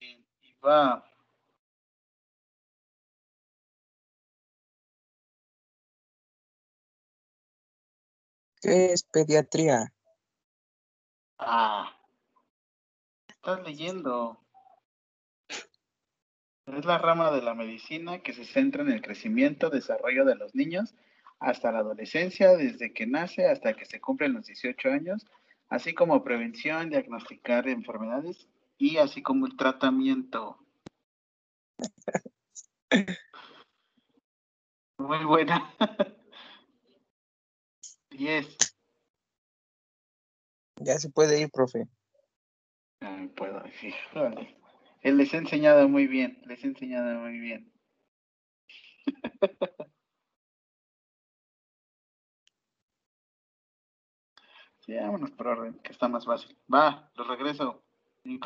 Bien, 0.01 0.25
y 0.43 0.55
va. 0.65 1.10
¿Qué 8.61 8.93
es 8.93 9.05
pediatría? 9.05 9.93
Ah, 11.39 11.91
estás 13.29 13.63
leyendo. 13.63 14.39
Es 16.67 16.85
la 16.85 16.99
rama 16.99 17.31
de 17.33 17.41
la 17.41 17.55
medicina 17.55 18.23
que 18.23 18.35
se 18.35 18.45
centra 18.45 18.83
en 18.83 18.91
el 18.93 19.01
crecimiento, 19.01 19.71
desarrollo 19.71 20.25
de 20.25 20.37
los 20.37 20.55
niños 20.55 20.95
hasta 21.41 21.73
la 21.73 21.79
adolescencia, 21.79 22.51
desde 22.51 22.93
que 22.93 23.07
nace 23.07 23.49
hasta 23.49 23.73
que 23.75 23.87
se 23.87 23.99
cumplen 23.99 24.35
los 24.35 24.47
18 24.47 24.91
años, 24.91 25.27
así 25.71 25.95
como 25.95 26.23
prevención, 26.23 26.91
diagnosticar 26.91 27.67
enfermedades 27.67 28.47
y 28.77 28.99
así 28.99 29.23
como 29.23 29.47
el 29.47 29.57
tratamiento. 29.57 30.59
Muy 34.99 35.25
buena. 35.25 35.75
10. 38.21 38.47
Ya 40.77 40.99
se 40.99 41.09
puede 41.09 41.41
ir, 41.41 41.51
profe. 41.51 41.89
No 43.01 43.31
puedo 43.35 43.61
decir. 43.61 43.95
Híjole. 44.13 44.59
Él 45.01 45.17
les 45.17 45.33
he 45.33 45.39
enseñado 45.39 45.89
muy 45.89 46.07
bien, 46.07 46.43
les 46.45 46.63
he 46.63 46.67
enseñado 46.67 47.19
muy 47.21 47.39
bien. 47.39 47.73
Sí, 54.87 54.95
vámonos 54.95 55.31
por 55.33 55.47
orden, 55.47 55.75
que 55.85 55.93
está 55.93 56.09
más 56.09 56.25
fácil. 56.25 56.59
Va, 56.73 57.13
lo 57.15 57.25
regreso. 57.25 57.85
Bien 58.25 58.41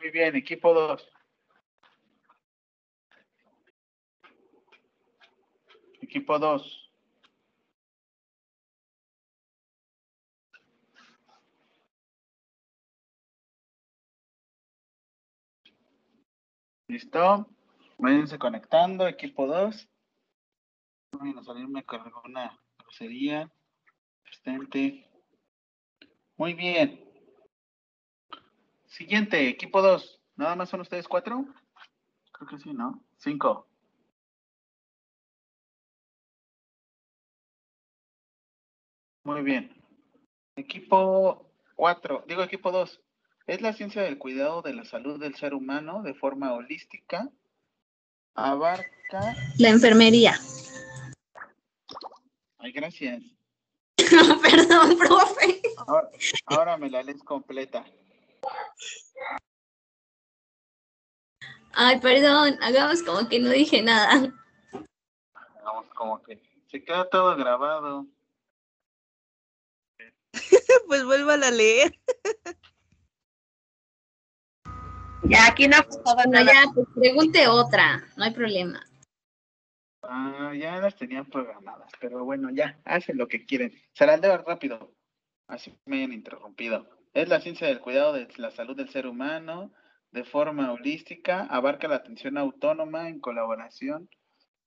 Muy 0.00 0.10
bien, 0.10 0.34
equipo 0.34 0.72
2. 0.72 1.06
Equipo 6.00 6.38
2. 6.38 6.90
¿Listo? 16.88 17.46
Váyanse 17.98 18.38
conectando, 18.38 19.06
equipo 19.06 19.46
2. 19.46 19.86
Vayan 21.12 21.38
a 21.38 21.42
salirme 21.42 21.84
con 21.84 22.00
alguna 22.00 22.58
grosería. 22.78 23.52
Asistente. 24.24 25.06
Muy 26.38 26.54
bien. 26.54 27.09
Siguiente, 28.90 29.48
equipo 29.48 29.82
2. 29.82 30.20
¿Nada 30.34 30.56
más 30.56 30.68
son 30.68 30.80
ustedes 30.80 31.06
cuatro? 31.06 31.46
Creo 32.32 32.48
que 32.48 32.58
sí, 32.58 32.72
¿no? 32.72 33.00
Cinco. 33.18 33.68
Muy 39.22 39.42
bien. 39.42 39.72
Equipo 40.56 41.52
4, 41.76 42.24
digo 42.26 42.42
equipo 42.42 42.72
2. 42.72 43.00
Es 43.46 43.60
la 43.60 43.72
ciencia 43.74 44.02
del 44.02 44.18
cuidado 44.18 44.60
de 44.60 44.74
la 44.74 44.84
salud 44.84 45.20
del 45.20 45.36
ser 45.36 45.54
humano 45.54 46.02
de 46.02 46.14
forma 46.14 46.52
holística. 46.52 47.30
Abarca. 48.34 49.36
La 49.58 49.68
enfermería. 49.68 50.34
Ay, 52.58 52.72
gracias. 52.72 53.22
Perdón, 53.96 54.98
profe. 54.98 55.62
Ahora, 55.86 56.10
ahora 56.46 56.76
me 56.76 56.90
la 56.90 57.04
lees 57.04 57.22
completa. 57.22 57.84
Ay, 61.72 62.00
perdón, 62.00 62.58
hagamos 62.60 63.02
como 63.02 63.28
que 63.28 63.38
no 63.38 63.48
dije 63.50 63.82
nada. 63.82 64.32
Vamos, 65.64 65.88
como 65.94 66.22
que 66.22 66.42
se 66.68 66.84
queda 66.84 67.08
todo 67.08 67.36
grabado. 67.36 68.06
Pues 70.86 71.04
vuélvala 71.04 71.48
a 71.48 71.50
leer. 71.50 71.92
Ya, 75.24 75.46
aquí 75.46 75.68
no 75.68 75.76
ha 75.76 76.26
nada. 76.26 76.44
ya, 76.44 76.64
pues 76.74 76.88
pregunte 76.94 77.46
otra, 77.46 78.02
no 78.16 78.24
hay 78.24 78.32
problema. 78.32 78.84
Ah, 80.02 80.52
ya 80.58 80.80
las 80.80 80.96
tenían 80.96 81.26
programadas, 81.26 81.92
pero 82.00 82.24
bueno, 82.24 82.50
ya, 82.50 82.80
hacen 82.84 83.18
lo 83.18 83.28
que 83.28 83.46
quieren. 83.46 83.72
Se 83.92 84.06
las 84.06 84.20
leo 84.20 84.38
rápido, 84.38 84.92
así 85.46 85.78
me 85.84 85.98
hayan 85.98 86.12
interrumpido. 86.12 86.88
Es 87.12 87.28
la 87.28 87.40
ciencia 87.40 87.66
del 87.66 87.80
cuidado 87.80 88.12
de 88.12 88.28
la 88.36 88.50
salud 88.50 88.76
del 88.76 88.88
ser 88.88 89.06
humano 89.06 89.72
de 90.12 90.24
forma 90.24 90.72
holística, 90.72 91.44
abarca 91.44 91.88
la 91.88 91.96
atención 91.96 92.36
autónoma 92.36 93.08
en 93.08 93.20
colaboración, 93.20 94.08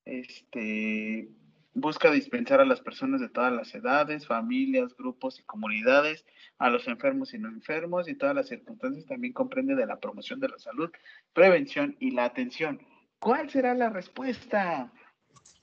este, 0.05 1.29
busca 1.73 2.11
dispensar 2.11 2.61
a 2.61 2.65
las 2.65 2.81
personas 2.81 3.19
de 3.19 3.29
todas 3.29 3.51
las 3.51 3.73
edades, 3.75 4.27
familias, 4.27 4.95
grupos 4.95 5.39
y 5.39 5.43
comunidades, 5.43 6.25
a 6.59 6.69
los 6.69 6.87
enfermos 6.87 7.33
y 7.33 7.39
no 7.39 7.49
enfermos, 7.49 8.07
y 8.07 8.15
todas 8.15 8.35
las 8.35 8.47
circunstancias 8.47 9.05
también 9.05 9.33
comprende 9.33 9.75
de 9.75 9.85
la 9.85 9.99
promoción 9.99 10.39
de 10.39 10.49
la 10.49 10.59
salud, 10.59 10.91
prevención 11.33 11.95
y 11.99 12.11
la 12.11 12.25
atención. 12.25 12.79
¿Cuál 13.19 13.49
será 13.49 13.73
la 13.73 13.89
respuesta? 13.89 14.91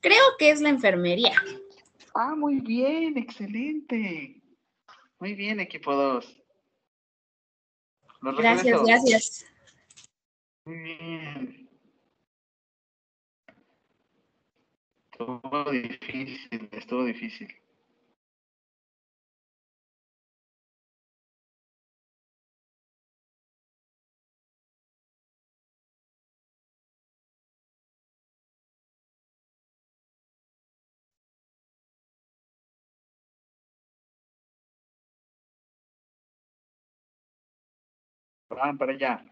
Creo 0.01 0.23
que 0.37 0.49
es 0.51 0.61
la 0.61 0.69
enfermería. 0.69 1.33
Ah, 2.13 2.35
muy 2.35 2.59
bien, 2.59 3.17
excelente. 3.17 4.41
Muy 5.19 5.35
bien, 5.35 5.59
equipo 5.59 5.95
2. 5.95 6.40
Gracias, 8.21 8.83
gracias. 8.83 9.45
Muy 10.65 10.77
bien. 10.77 11.69
Estuvo 15.11 15.71
difícil, 15.71 16.69
estuvo 16.71 17.05
difícil. 17.05 17.60
Van 38.61 38.77
para 38.77 38.91
allá. 38.93 39.30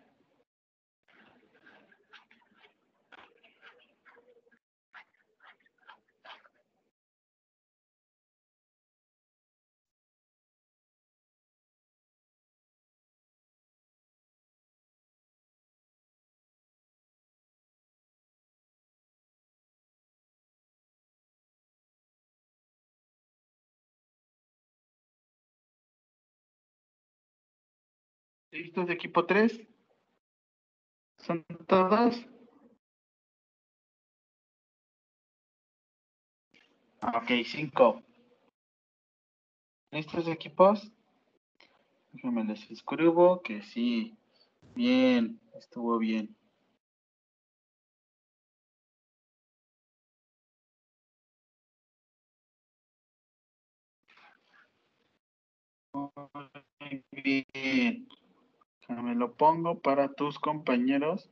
¿Listos, 28.59 28.89
equipo 28.89 29.25
3? 29.25 29.57
¿Son 31.17 31.45
todos? 31.65 32.27
Ah, 36.99 37.19
Ok, 37.19 37.29
5. 37.45 38.03
¿Listos, 39.91 40.27
equipos? 40.27 40.91
Déjenme 42.11 42.43
les 42.43 42.69
escribo 42.69 43.41
que 43.41 43.61
sí. 43.61 44.17
Bien, 44.75 45.39
estuvo 45.57 45.97
bien. 45.97 46.35
Bien. 57.23 58.07
Me 58.89 59.13
lo 59.13 59.35
pongo 59.35 59.79
para 59.79 60.13
tus 60.13 60.39
compañeros. 60.39 61.29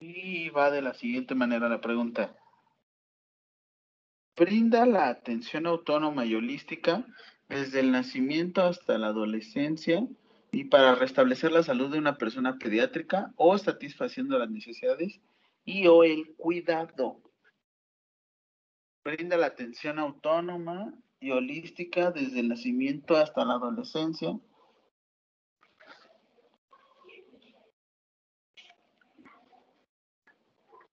Y 0.00 0.50
va 0.50 0.70
de 0.70 0.82
la 0.82 0.94
siguiente 0.94 1.34
manera 1.34 1.68
la 1.68 1.80
pregunta. 1.80 2.36
Brinda 4.36 4.86
la 4.86 5.08
atención 5.08 5.66
autónoma 5.66 6.24
y 6.26 6.34
holística 6.34 7.04
desde 7.48 7.80
el 7.80 7.90
nacimiento 7.90 8.62
hasta 8.62 8.98
la 8.98 9.08
adolescencia 9.08 10.06
y 10.52 10.64
para 10.64 10.94
restablecer 10.94 11.50
la 11.50 11.62
salud 11.62 11.90
de 11.90 11.98
una 11.98 12.18
persona 12.18 12.56
pediátrica 12.58 13.32
o 13.36 13.58
satisfaciendo 13.58 14.38
las 14.38 14.50
necesidades 14.50 15.20
y 15.64 15.86
o 15.86 16.04
el 16.04 16.34
cuidado. 16.36 17.20
Brinda 19.04 19.36
la 19.36 19.46
atención 19.46 19.98
autónoma 19.98 20.94
y 21.20 21.30
holística 21.30 22.10
desde 22.10 22.40
el 22.40 22.48
nacimiento 22.48 23.16
hasta 23.16 23.44
la 23.44 23.54
adolescencia 23.54 24.38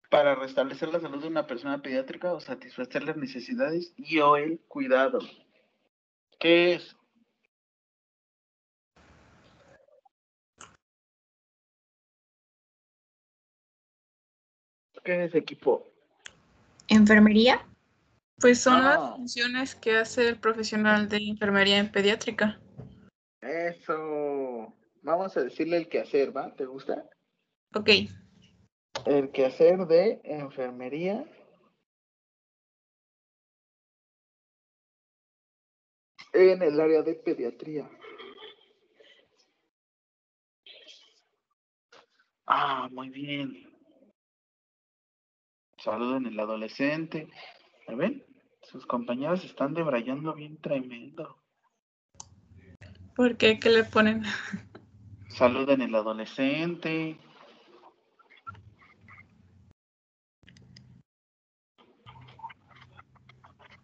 para 0.09 0.35
restablecer 0.35 0.89
la 0.89 0.99
salud 0.99 1.21
de 1.21 1.27
una 1.27 1.47
persona 1.47 1.81
pediátrica 1.81 2.33
o 2.33 2.39
satisfacer 2.39 3.03
las 3.03 3.17
necesidades 3.17 3.93
y 3.95 4.19
o 4.19 4.35
el 4.35 4.59
cuidado. 4.67 5.19
¿Qué 6.39 6.73
es? 6.73 6.98
¿Qué 15.09 15.23
es 15.25 15.33
equipo? 15.33 15.91
¿Enfermería? 16.87 17.65
Pues 18.39 18.61
son 18.61 18.75
Ah. 18.75 18.81
las 18.93 19.15
funciones 19.15 19.73
que 19.73 19.97
hace 19.97 20.27
el 20.27 20.39
profesional 20.39 21.09
de 21.09 21.17
enfermería 21.17 21.79
en 21.79 21.91
pediátrica. 21.91 22.61
Eso. 23.41 24.71
Vamos 25.01 25.35
a 25.35 25.41
decirle 25.41 25.77
el 25.77 25.89
quehacer, 25.89 26.35
¿va? 26.37 26.53
¿Te 26.55 26.67
gusta? 26.67 27.09
Ok, 27.73 27.89
El 29.07 29.31
quehacer 29.31 29.79
de 29.87 30.21
enfermería. 30.23 31.25
En 36.33 36.61
el 36.61 36.79
área 36.79 37.01
de 37.01 37.15
pediatría. 37.15 37.89
Ah, 42.45 42.87
muy 42.91 43.09
bien. 43.09 43.68
Saluden 45.81 46.25
el 46.25 46.39
adolescente. 46.39 47.29
¿Me 47.87 47.95
ven? 47.95 48.25
Sus 48.61 48.85
compañeros 48.85 49.45
están 49.45 49.73
debrayando 49.73 50.33
bien 50.33 50.57
tremendo. 50.57 51.37
¿por 53.19 53.35
qué? 53.35 53.59
¿Qué 53.59 53.69
le 53.69 53.83
ponen? 53.83 54.23
Saluden 55.27 55.81
el 55.81 55.93
adolescente. 55.93 57.19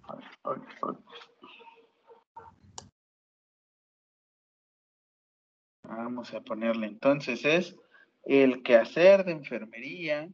Ay, 0.08 0.24
ay, 0.44 0.62
ay. 0.84 0.96
Vamos 5.84 6.34
a 6.34 6.40
ponerle 6.40 6.88
entonces 6.88 7.44
es 7.44 7.76
el 8.24 8.64
quehacer 8.64 9.26
de 9.26 9.34
enfermería. 9.34 10.30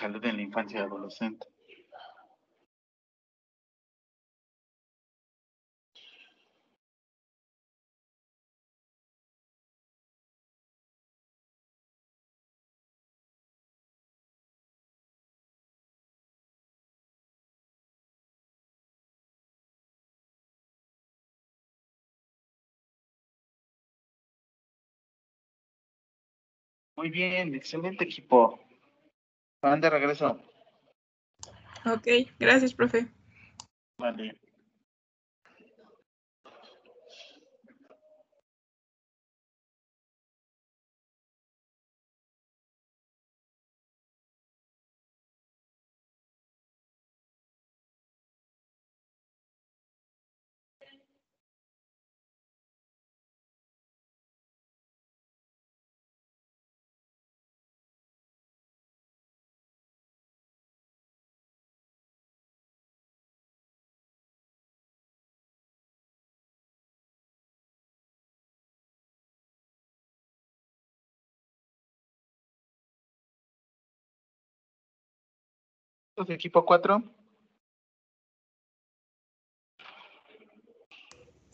Salud 0.00 0.24
en 0.24 0.36
la 0.36 0.42
infancia 0.42 0.80
y 0.80 0.82
adolescente. 0.82 1.46
Muy 26.96 27.10
bien, 27.10 27.54
excelente 27.56 28.04
equipo. 28.04 28.60
Van 29.62 29.80
de 29.80 29.90
regreso. 29.90 30.40
Ok, 31.84 32.06
gracias, 32.38 32.74
profe. 32.74 33.08
Vale. 33.98 34.40
Entonces, 76.20 76.34
equipo 76.36 76.66
4. 76.66 77.02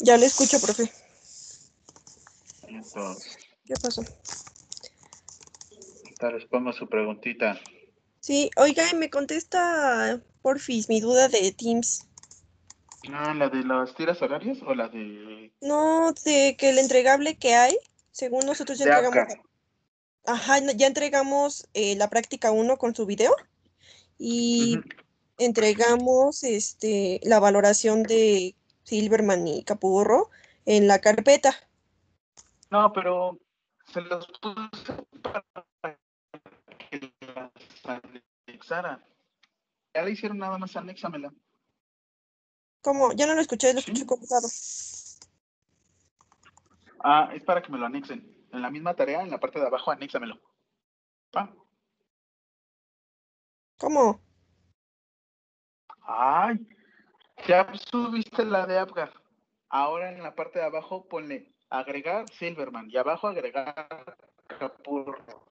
Ya 0.00 0.16
le 0.16 0.26
escucho, 0.26 0.60
profe. 0.60 0.90
Entonces, 2.66 3.38
¿Qué 3.64 3.76
pasó? 3.76 4.02
les 6.32 6.44
pongo 6.46 6.72
su 6.72 6.88
preguntita. 6.88 7.60
Sí, 8.18 8.50
oiga, 8.56 8.90
y 8.90 8.96
me 8.96 9.08
contesta, 9.08 10.20
porfis, 10.42 10.88
mi 10.88 11.00
duda 11.00 11.28
de 11.28 11.52
Teams. 11.52 12.04
Ah, 13.12 13.34
¿la 13.34 13.48
de 13.48 13.62
las 13.62 13.94
tiras 13.94 14.20
horarias 14.20 14.58
o 14.66 14.74
la 14.74 14.88
de, 14.88 15.52
No, 15.60 16.12
de 16.24 16.56
que 16.58 16.70
el 16.70 16.78
entregable 16.80 17.36
que 17.36 17.54
hay, 17.54 17.78
según 18.10 18.44
nosotros 18.46 18.78
ya 18.78 18.86
de 18.86 18.90
entregamos. 18.90 19.32
acá? 19.32 19.42
Ajá, 20.24 20.60
no- 20.60 20.72
ya 20.72 20.88
entregamos 20.88 21.68
eh, 21.72 21.94
la 21.94 22.10
práctica 22.10 22.50
1 22.50 22.78
con 22.78 22.96
su 22.96 23.06
video 23.06 23.32
y 24.18 24.78
entregamos 25.38 26.42
este, 26.44 27.20
la 27.22 27.40
valoración 27.40 28.02
de 28.02 28.54
Silverman 28.84 29.46
y 29.46 29.64
Capurro 29.64 30.30
en 30.64 30.86
la 30.86 31.00
carpeta. 31.00 31.54
No, 32.70 32.92
pero 32.92 33.38
se 33.92 34.00
los 34.00 34.26
puse 34.40 35.06
para 35.22 35.44
que 36.90 37.12
las 37.34 37.50
anexaran. 38.46 39.04
Ya 39.94 40.02
le 40.02 40.10
hicieron 40.10 40.38
nada 40.38 40.58
más, 40.58 40.76
anéxamela. 40.76 41.32
¿Cómo? 42.82 43.12
Ya 43.12 43.26
no 43.26 43.34
lo 43.34 43.40
escuché, 43.40 43.72
lo 43.72 43.80
Sí. 43.80 43.90
escuché 43.90 44.06
cortado. 44.06 44.48
Ah, 47.00 47.30
es 47.34 47.42
para 47.44 47.62
que 47.62 47.70
me 47.70 47.78
lo 47.78 47.86
anexen. 47.86 48.32
En 48.52 48.62
la 48.62 48.70
misma 48.70 48.94
tarea, 48.94 49.22
en 49.22 49.30
la 49.30 49.38
parte 49.40 49.58
de 49.60 49.66
abajo, 49.66 49.90
anéxamelo. 49.90 50.40
Ah, 51.34 51.52
¿Cómo? 53.78 54.20
Ay, 56.02 56.66
ya 57.46 57.72
subiste 57.90 58.44
la 58.44 58.66
de 58.66 58.78
Apgar. 58.78 59.12
Ahora 59.68 60.10
en 60.10 60.22
la 60.22 60.34
parte 60.34 60.58
de 60.58 60.64
abajo 60.64 61.08
ponle 61.08 61.52
agregar 61.68 62.28
Silverman 62.38 62.88
y 62.90 62.96
abajo 62.96 63.26
agregar 63.28 64.16
Capurro. 64.46 65.46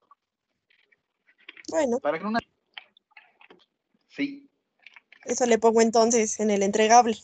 Bueno, 1.68 1.98
Para 2.00 2.18
que 2.18 2.24
una... 2.24 2.38
Sí, 4.08 4.48
eso 5.26 5.44
le 5.44 5.58
pongo 5.58 5.80
entonces 5.80 6.38
en 6.38 6.50
el 6.50 6.62
entregable. 6.62 7.16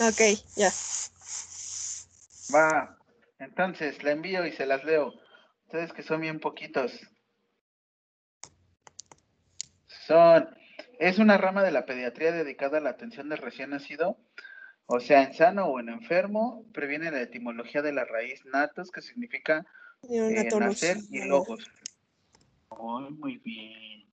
Ok, 0.00 0.20
ya. 0.56 0.70
va. 2.52 2.96
Entonces, 3.38 4.02
la 4.02 4.10
envío 4.10 4.44
y 4.44 4.52
se 4.52 4.66
las 4.66 4.84
leo. 4.84 5.14
Ustedes 5.66 5.92
que 5.92 6.02
son 6.02 6.20
bien 6.20 6.40
poquitos. 6.40 6.92
Son, 10.10 10.48
es 10.98 11.20
una 11.20 11.38
rama 11.38 11.62
de 11.62 11.70
la 11.70 11.86
pediatría 11.86 12.32
dedicada 12.32 12.78
a 12.78 12.80
la 12.80 12.90
atención 12.90 13.28
del 13.28 13.38
recién 13.38 13.70
nacido, 13.70 14.18
o 14.86 14.98
sea, 14.98 15.22
en 15.22 15.34
sano 15.34 15.66
o 15.66 15.78
en 15.78 15.88
enfermo, 15.88 16.64
previene 16.72 17.12
la 17.12 17.20
etimología 17.22 17.80
de 17.80 17.92
la 17.92 18.04
raíz 18.04 18.44
natos, 18.44 18.90
que 18.90 19.02
significa 19.02 19.64
eh, 20.10 20.48
nacer 20.58 20.96
y 21.10 21.20
logos. 21.22 21.64
Muy, 22.76 23.10
muy 23.12 23.36
bien. 23.36 24.10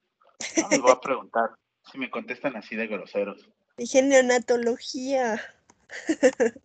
No 0.62 0.70
les 0.70 0.82
voy 0.82 0.92
a 0.92 1.00
preguntar 1.00 1.56
si 1.92 1.98
me 1.98 2.12
contestan 2.12 2.56
así 2.56 2.76
de 2.76 2.86
groseros. 2.86 3.50
Dije 3.78 4.04
neonatología. 4.04 5.42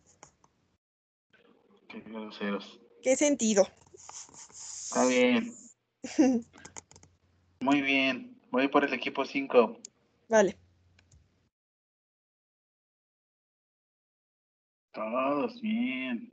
Qué 1.89 2.01
groseros. 2.01 2.83
¿Qué 3.03 3.17
sentido? 3.17 3.67
Está 3.95 5.07
bien. 5.07 5.55
Muy 7.61 7.81
bien. 7.81 8.32
Voy 8.53 8.69
por 8.69 8.85
el 8.85 8.93
equipo 8.93 9.25
5. 9.25 9.81
Vale. 10.29 10.59
Todos 14.93 15.59
bien. 15.63 16.31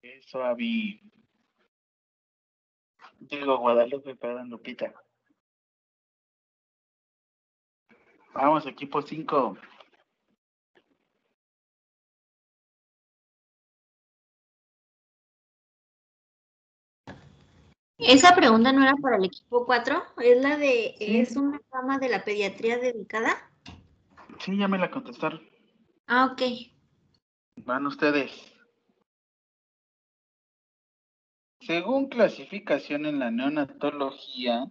Eso, 0.00 0.44
Avi. 0.44 1.00
Digo 3.28 3.58
Guadalupe, 3.58 4.14
perdón, 4.14 4.50
Lupita. 4.50 4.92
Vamos, 8.34 8.66
equipo 8.66 9.02
5. 9.02 9.56
Esa 17.98 18.34
pregunta 18.36 18.72
no 18.72 18.82
era 18.82 18.94
para 18.96 19.16
el 19.16 19.24
equipo 19.24 19.64
4, 19.64 20.02
es 20.18 20.42
la 20.42 20.58
de, 20.58 20.94
¿es 21.00 21.34
una 21.34 21.58
rama 21.72 21.98
de 21.98 22.10
la 22.10 22.24
pediatría 22.24 22.76
dedicada? 22.76 23.50
Sí, 24.38 24.56
ya 24.58 24.68
me 24.68 24.78
la 24.78 24.90
contestaron. 24.90 25.40
Ah, 26.06 26.26
ok. 26.26 26.42
Van 27.64 27.86
ustedes. 27.86 28.55
Según 31.66 32.06
clasificación 32.06 33.06
en 33.06 33.18
la 33.18 33.32
neonatología, 33.32 34.70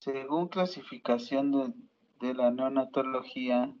según 0.00 0.48
clasificación 0.48 1.76
de, 2.18 2.34
la 2.34 2.50
neonatología, 2.50 3.72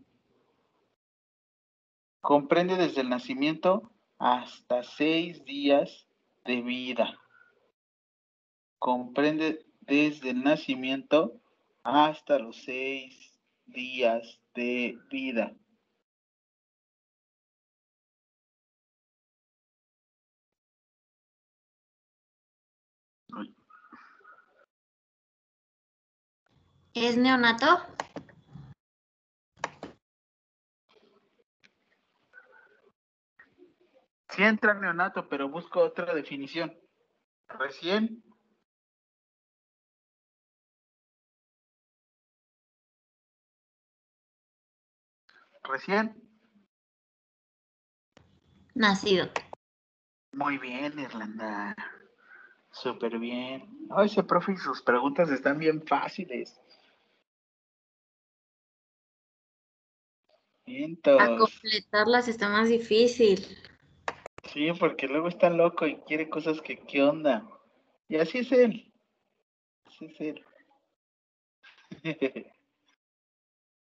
comprende 2.20 2.76
desde 2.76 3.00
el 3.00 3.08
nacimiento 3.08 3.90
hasta 4.18 4.84
seis 4.84 5.44
días 5.44 6.06
de 6.44 6.62
vida. 6.62 7.18
Comprende 8.78 9.66
desde 9.80 10.30
el 10.30 10.44
nacimiento 10.44 11.40
hasta 11.82 12.38
los 12.38 12.54
seis 12.62 13.36
días 13.66 14.40
de 14.54 14.96
vida. 15.10 15.56
¿Es 26.94 27.16
neonato? 27.16 27.66
Sí 34.28 34.44
entra 34.44 34.74
neonato, 34.74 35.28
pero 35.28 35.48
busco 35.48 35.80
otra 35.80 36.14
definición. 36.14 36.72
Recién. 37.48 38.22
Recién. 45.64 46.14
Nacido. 48.74 49.30
Muy 50.32 50.58
bien, 50.58 50.96
Irlanda. 50.98 51.74
Súper 52.70 53.18
bien. 53.18 53.68
Ay, 53.90 54.06
ese 54.06 54.22
profe 54.22 54.52
y 54.52 54.56
sus 54.56 54.80
preguntas 54.82 55.30
están 55.30 55.58
bien 55.58 55.84
fáciles. 55.86 56.60
A 61.18 61.36
completarlas 61.36 62.28
está 62.28 62.48
más 62.48 62.68
difícil. 62.68 63.46
Sí, 64.52 64.72
porque 64.78 65.06
luego 65.06 65.28
está 65.28 65.50
loco 65.50 65.86
y 65.86 65.96
quiere 66.06 66.28
cosas 66.28 66.60
que, 66.60 66.78
¿qué 66.78 67.02
onda? 67.02 67.46
Y 68.08 68.16
así 68.16 68.38
es 68.38 68.52
él. 68.52 68.92
Así 69.84 70.06
es 70.06 70.20
él. 70.20 70.44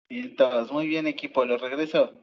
Vientos. 0.09 0.71
Muy 0.71 0.87
bien, 0.87 1.07
equipo. 1.07 1.45
Los 1.45 1.61
regreso. 1.61 2.13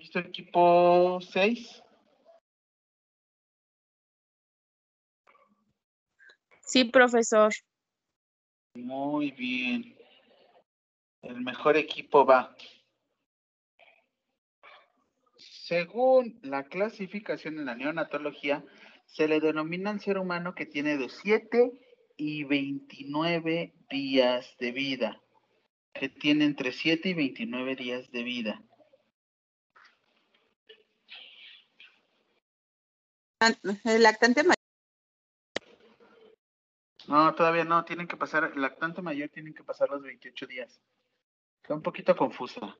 ¿Listo, 0.00 0.18
equipo 0.18 1.20
6? 1.20 1.82
Sí, 6.62 6.84
profesor. 6.84 7.52
Muy 8.76 9.30
bien. 9.32 9.94
El 11.20 11.42
mejor 11.42 11.76
equipo 11.76 12.24
va. 12.24 12.56
Según 15.36 16.40
la 16.44 16.64
clasificación 16.64 17.58
en 17.58 17.66
la 17.66 17.74
neonatología, 17.74 18.64
se 19.04 19.28
le 19.28 19.38
denomina 19.38 19.90
al 19.90 20.00
ser 20.00 20.16
humano 20.16 20.54
que 20.54 20.64
tiene 20.64 20.96
de 20.96 21.10
7 21.10 21.72
y 22.16 22.44
29 22.44 23.74
días 23.90 24.56
de 24.58 24.72
vida. 24.72 25.20
Que 25.92 26.08
tiene 26.08 26.46
entre 26.46 26.72
7 26.72 27.10
y 27.10 27.12
29 27.12 27.76
días 27.76 28.10
de 28.10 28.22
vida. 28.22 28.64
el 33.40 34.02
lactante 34.02 34.42
mayor. 34.42 34.54
No, 37.08 37.34
todavía 37.34 37.64
no, 37.64 37.84
tienen 37.84 38.06
que 38.06 38.16
pasar, 38.16 38.52
el 38.54 38.60
lactante 38.60 39.02
mayor 39.02 39.30
tienen 39.30 39.54
que 39.54 39.64
pasar 39.64 39.88
los 39.88 40.02
28 40.02 40.46
días. 40.46 40.80
Está 41.62 41.74
un 41.74 41.82
poquito 41.82 42.16
confusa. 42.16 42.76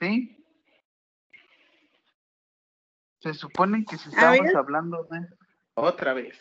¿Sí? 0.00 0.36
Se 3.20 3.34
supone 3.34 3.84
que 3.84 3.98
si 3.98 4.08
estamos 4.08 4.54
hablando 4.54 5.04
de 5.04 5.39
otra 5.80 6.14
vez. 6.14 6.36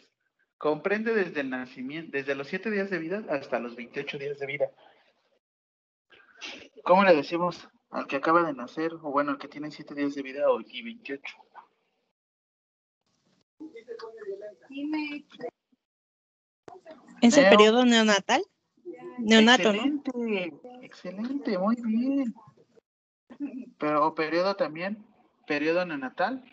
Comprende 0.58 1.14
desde 1.14 1.42
el 1.42 1.50
nacimiento, 1.50 2.12
desde 2.12 2.36
los 2.36 2.48
7 2.48 2.70
días 2.70 2.90
de 2.90 3.00
vida 3.00 3.24
hasta 3.30 3.60
los 3.60 3.76
28 3.76 4.18
días 4.18 4.40
de 4.40 4.46
vida. 4.46 4.70
¿Cómo 6.84 7.04
le 7.04 7.16
decimos 7.16 7.68
al 7.90 8.08
que 8.08 8.18
acaba 8.18 8.44
de 8.44 8.54
nacer? 8.54 8.94
O 8.94 9.12
bueno, 9.12 9.32
al 9.32 9.38
que 9.38 9.48
tiene 9.48 9.72
7 9.72 9.96
días 9.96 10.16
de 10.16 10.22
vida 10.22 10.50
o- 10.52 10.60
y 10.62 10.82
28. 10.84 11.36
¿Es 17.22 17.38
el 17.38 17.50
periodo 17.50 17.86
neonatal? 17.86 18.42
Neonato, 19.20 19.74
¿no? 19.74 19.84
excelente, 19.84 20.52
excelente, 20.82 21.58
muy 21.58 21.76
bien. 21.84 22.34
Pero 23.78 24.08
o 24.08 24.16
periodo 24.16 24.56
también, 24.56 25.06
periodo 25.46 25.86
neonatal. 25.86 26.44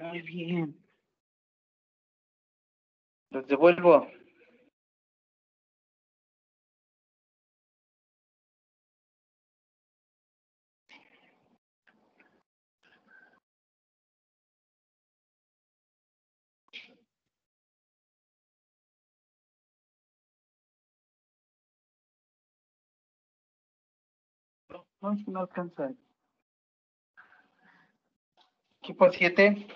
Muy 0.00 0.22
bien. 0.22 0.76
Los 3.30 3.46
devuelvo. 3.46 4.06
No, 25.06 25.40
alcanza. 25.40 25.92
Equipo 28.82 29.12
7. 29.12 29.68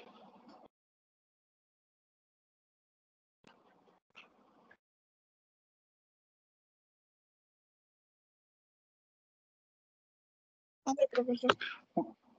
Mande, 10.84 11.08
profesor. 11.12 11.56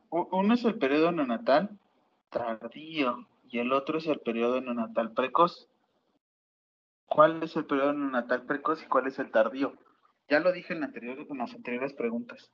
Uno 0.09 0.53
es 0.53 0.65
el 0.65 0.77
periodo 0.77 1.13
neonatal 1.13 1.79
tardío 2.29 3.25
y 3.49 3.59
el 3.59 3.71
otro 3.71 3.99
es 3.99 4.07
el 4.07 4.19
periodo 4.19 4.59
neonatal 4.59 5.13
precoz. 5.13 5.69
¿Cuál 7.05 7.41
es 7.43 7.55
el 7.55 7.65
periodo 7.65 7.93
neonatal 7.93 8.45
precoz 8.45 8.83
y 8.83 8.87
cuál 8.87 9.07
es 9.07 9.17
el 9.19 9.31
tardío? 9.31 9.77
Ya 10.27 10.41
lo 10.41 10.51
dije 10.51 10.73
en, 10.73 10.81
la 10.81 10.87
anterior, 10.87 11.25
en 11.29 11.37
las 11.37 11.53
anteriores 11.53 11.93
preguntas. 11.93 12.51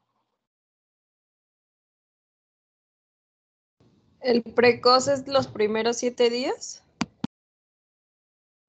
El 4.28 4.44
precoz 4.44 5.08
es 5.08 5.26
los 5.30 5.48
primeros 5.48 5.96
siete 5.96 6.30
días. 6.30 6.84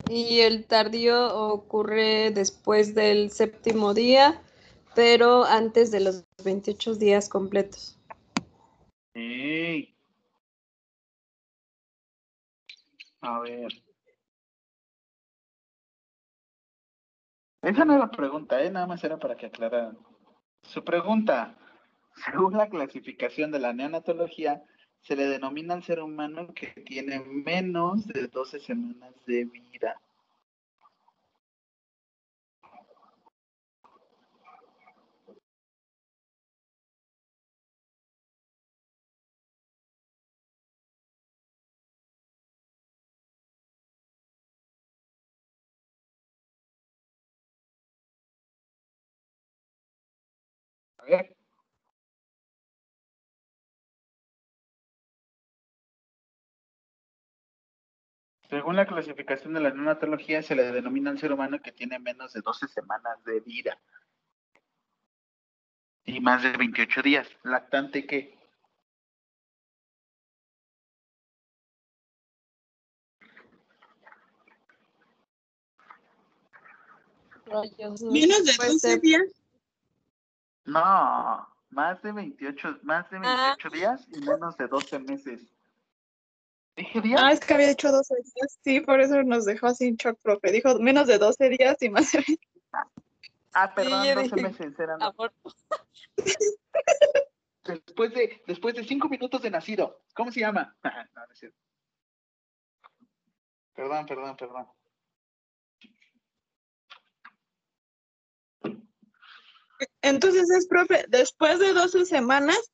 Y 0.08 0.38
el 0.38 0.68
tardío 0.68 1.36
ocurre 1.36 2.30
después 2.30 2.94
del 2.94 3.32
séptimo 3.32 3.92
día, 3.92 4.40
pero 4.94 5.42
antes 5.42 5.90
de 5.90 5.98
los 5.98 6.24
28 6.44 6.94
días 6.94 7.28
completos. 7.28 7.98
¡Ey! 9.14 9.96
A 13.20 13.40
ver. 13.40 13.72
Esa 17.62 17.84
no 17.84 17.96
era 17.96 18.08
pregunta, 18.12 18.62
¿eh? 18.62 18.70
Nada 18.70 18.86
más 18.86 19.02
era 19.02 19.18
para 19.18 19.36
que 19.36 19.46
aclararan. 19.46 19.98
Su 20.62 20.84
pregunta. 20.84 21.58
Según 22.24 22.56
la 22.56 22.68
clasificación 22.68 23.50
de 23.50 23.58
la 23.58 23.72
neonatología, 23.72 24.64
se 25.08 25.16
le 25.16 25.26
denomina 25.26 25.72
al 25.72 25.82
ser 25.82 26.00
humano 26.00 26.52
que 26.52 26.66
tiene 26.82 27.18
menos 27.20 28.06
de 28.08 28.28
12 28.28 28.60
semanas 28.60 29.14
de 29.24 29.46
vida. 29.46 29.98
Según 58.48 58.76
la 58.76 58.86
clasificación 58.86 59.52
de 59.54 59.60
la 59.60 59.70
neonatología, 59.70 60.42
se 60.42 60.54
le 60.54 60.72
denomina 60.72 61.10
al 61.10 61.18
ser 61.18 61.32
humano 61.32 61.60
que 61.60 61.72
tiene 61.72 61.98
menos 61.98 62.32
de 62.32 62.40
12 62.40 62.66
semanas 62.68 63.22
de 63.24 63.40
vida. 63.40 63.78
Y 66.04 66.20
más 66.20 66.42
de 66.42 66.52
28 66.56 67.02
días. 67.02 67.28
¿Lactante 67.42 68.06
qué? 68.06 68.38
Rayos, 77.46 78.02
no 78.02 78.10
Menos 78.12 78.44
de 78.44 78.52
puede 78.56 78.72
12 78.72 78.78
ser. 78.78 79.00
días. 79.00 79.22
No, 80.64 81.48
más 81.70 82.02
de 82.02 82.12
28, 82.12 82.78
más 82.82 83.08
de 83.10 83.18
Ah. 83.22 83.56
28 83.58 83.70
días 83.70 84.06
y 84.12 84.20
menos 84.20 84.56
de 84.58 84.66
12 84.68 84.98
meses. 84.98 85.40
¿Dije 86.78 87.00
días? 87.00 87.20
Ah, 87.20 87.32
es 87.32 87.40
que 87.40 87.54
había 87.54 87.66
dicho 87.66 87.90
12 87.90 88.14
días. 88.14 88.58
Sí, 88.62 88.80
por 88.80 89.00
eso 89.00 89.20
nos 89.24 89.44
dejó 89.44 89.66
así 89.66 89.88
en 89.88 89.96
shock, 89.96 90.16
profe. 90.22 90.52
Dijo 90.52 90.78
menos 90.78 91.08
de 91.08 91.18
12 91.18 91.48
días 91.48 91.76
y 91.80 91.90
más 91.90 92.12
de 92.12 92.18
20. 92.24 92.48
Ah, 93.52 93.74
perdón, 93.74 94.04
yo 94.06 94.14
12 94.14 94.22
dije, 94.22 94.42
meses 94.42 94.78
eran. 94.78 95.00
Después 97.64 98.14
de, 98.14 98.42
después 98.46 98.76
de 98.76 98.84
5 98.84 99.08
minutos 99.08 99.42
de 99.42 99.50
nacido. 99.50 100.00
¿Cómo 100.14 100.30
se 100.30 100.38
llama? 100.38 100.76
no, 100.84 101.26
no 101.26 101.32
es 101.32 101.38
cierto. 101.40 101.58
Perdón, 103.74 104.06
perdón, 104.06 104.36
perdón. 104.36 104.68
Entonces 110.00 110.48
es, 110.48 110.68
profe, 110.68 111.06
después 111.08 111.58
de 111.58 111.72
12 111.72 112.04
semanas, 112.04 112.72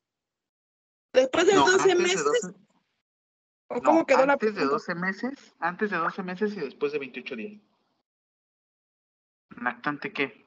después 1.11 1.47
de 1.47 1.55
No, 1.55 1.61
12 1.61 1.73
antes 1.73 1.87
de 1.87 1.95
meses, 1.95 2.23
12 2.23 2.64
¿o 3.67 3.81
cómo 3.81 3.99
no, 3.99 4.05
quedó 4.05 4.25
la 4.25 4.33
antes 4.33 4.49
de 4.49 4.61
pregunta? 4.61 4.73
12 4.73 4.95
meses, 4.95 5.55
antes 5.59 5.91
de 5.91 5.97
12 5.97 6.23
meses 6.23 6.55
y 6.55 6.59
después 6.59 6.91
de 6.91 6.99
28 6.99 7.35
días. 7.35 7.61
¿Lactante 9.61 10.11
qué? 10.11 10.45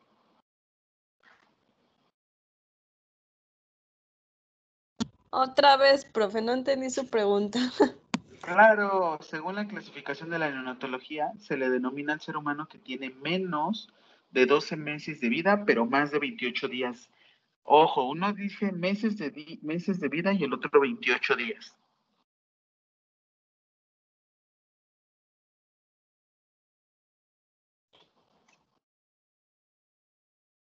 Otra 5.31 5.77
vez, 5.77 6.05
profe, 6.05 6.41
no 6.41 6.53
entendí 6.53 6.91
su 6.91 7.09
pregunta. 7.09 7.59
Claro, 8.41 9.19
según 9.21 9.57
la 9.57 9.67
clasificación 9.67 10.31
de 10.31 10.39
la 10.39 10.49
neonatología, 10.49 11.33
se 11.39 11.57
le 11.59 11.69
denomina 11.69 12.15
al 12.15 12.21
ser 12.21 12.37
humano 12.37 12.67
que 12.69 12.79
tiene 12.79 13.11
menos 13.11 13.93
de 14.31 14.47
12 14.47 14.77
meses 14.77 15.21
de 15.21 15.29
vida, 15.29 15.65
pero 15.67 15.85
más 15.85 16.13
de 16.13 16.19
28 16.21 16.69
días. 16.69 17.11
Ojo, 17.65 18.05
uno 18.09 18.33
dice 18.33 18.73
meses 18.73 19.19
de, 19.19 19.31
di- 19.33 19.59
meses 19.63 20.01
de 20.01 20.09
vida 20.09 20.33
y 20.33 20.45
el 20.45 20.55
otro 20.55 20.81
28 20.81 21.37
días. 21.37 21.77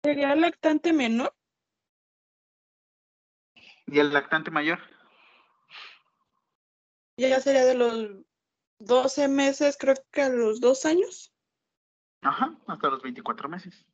¿Sería 0.10 0.36
lactante 0.36 0.92
menor? 0.92 1.32
¿Y 3.86 4.00
el 4.00 4.12
lactante 4.12 4.50
mayor? 4.50 4.80
Ya 7.16 7.40
sería 7.40 7.64
de 7.64 7.76
los 7.76 8.26
12 8.80 9.28
meses, 9.28 9.78
creo 9.80 9.94
que 10.10 10.24
a 10.24 10.30
los 10.30 10.60
2 10.62 10.88
años. 10.88 11.32
Ajá, 12.22 12.58
hasta 12.66 12.90
los 12.90 13.04
24 13.04 13.48
meses. 13.50 13.86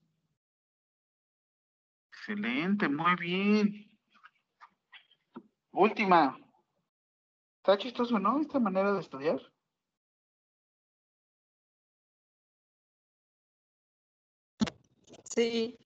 Excelente, 2.13 2.87
muy 2.87 3.15
bien. 3.17 3.91
Última. 5.73 6.39
¿Está 7.57 7.77
chistoso, 7.77 8.19
no? 8.19 8.39
Esta 8.39 8.61
manera 8.61 8.93
de 8.93 9.01
estudiar. 9.01 9.41
Sí. 15.25 15.77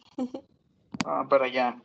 Ah, 1.05 1.25
para 1.29 1.45
allá. 1.45 1.77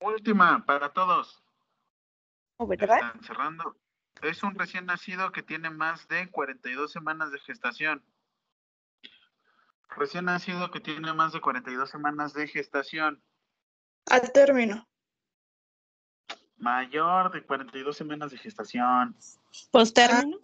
Última 0.00 0.64
para 0.64 0.92
todos. 0.92 1.42
¿Verdad? 2.58 2.96
Están 2.96 3.22
cerrando. 3.22 3.76
Es 4.22 4.42
un 4.42 4.54
recién 4.54 4.86
nacido 4.86 5.30
que 5.32 5.42
tiene 5.42 5.70
más 5.70 6.08
de 6.08 6.28
42 6.30 6.90
semanas 6.90 7.30
de 7.30 7.38
gestación. 7.38 8.04
Recién 9.90 10.26
nacido 10.26 10.70
que 10.70 10.80
tiene 10.80 11.12
más 11.12 11.32
de 11.32 11.40
42 11.40 11.88
semanas 11.88 12.32
de 12.34 12.46
gestación. 12.46 13.22
Al 14.06 14.32
término. 14.32 14.88
Mayor 16.56 17.32
de 17.32 17.44
42 17.44 17.96
semanas 17.96 18.32
de 18.32 18.38
gestación. 18.38 19.16
Postérmino. 19.70 20.38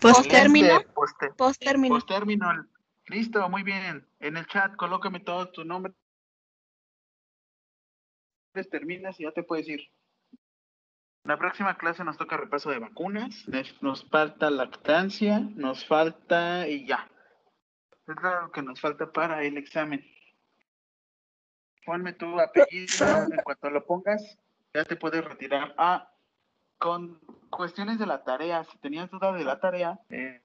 Postérmino. 0.00 0.80
Postérmino. 1.36 1.94
Postérmino. 1.94 2.71
Listo, 3.12 3.46
muy 3.50 3.62
bien. 3.62 4.08
En 4.20 4.36
el 4.38 4.46
chat, 4.46 4.74
colócame 4.74 5.20
todo 5.20 5.50
tu 5.50 5.64
nombre. 5.64 5.92
Terminas 8.70 9.20
y 9.20 9.24
ya 9.24 9.32
te 9.32 9.42
puedes 9.42 9.68
ir. 9.68 9.82
La 11.24 11.36
próxima 11.36 11.76
clase 11.76 12.04
nos 12.04 12.16
toca 12.16 12.38
repaso 12.38 12.70
de 12.70 12.78
vacunas. 12.78 13.46
Nos, 13.82 14.08
falta 14.08 14.48
lactancia, 14.48 15.40
nos 15.40 15.86
falta 15.86 16.66
y 16.66 16.86
ya. 16.86 17.06
Es 18.08 18.16
lo 18.22 18.50
que 18.50 18.62
nos 18.62 18.80
falta 18.80 19.12
para 19.12 19.44
el 19.44 19.58
examen. 19.58 20.02
Ponme 21.84 22.14
tu 22.14 22.40
apellido. 22.40 23.26
En 23.30 23.42
cuanto 23.44 23.68
lo 23.68 23.84
pongas, 23.84 24.38
ya 24.72 24.86
te 24.86 24.96
puedes 24.96 25.22
retirar. 25.22 25.74
Ah, 25.76 26.10
con 26.78 27.20
cuestiones 27.50 27.98
de 27.98 28.06
la 28.06 28.24
tarea. 28.24 28.64
Si 28.64 28.78
tenías 28.78 29.10
duda 29.10 29.32
de 29.32 29.44
la 29.44 29.60
tarea, 29.60 30.00
eh, 30.08 30.40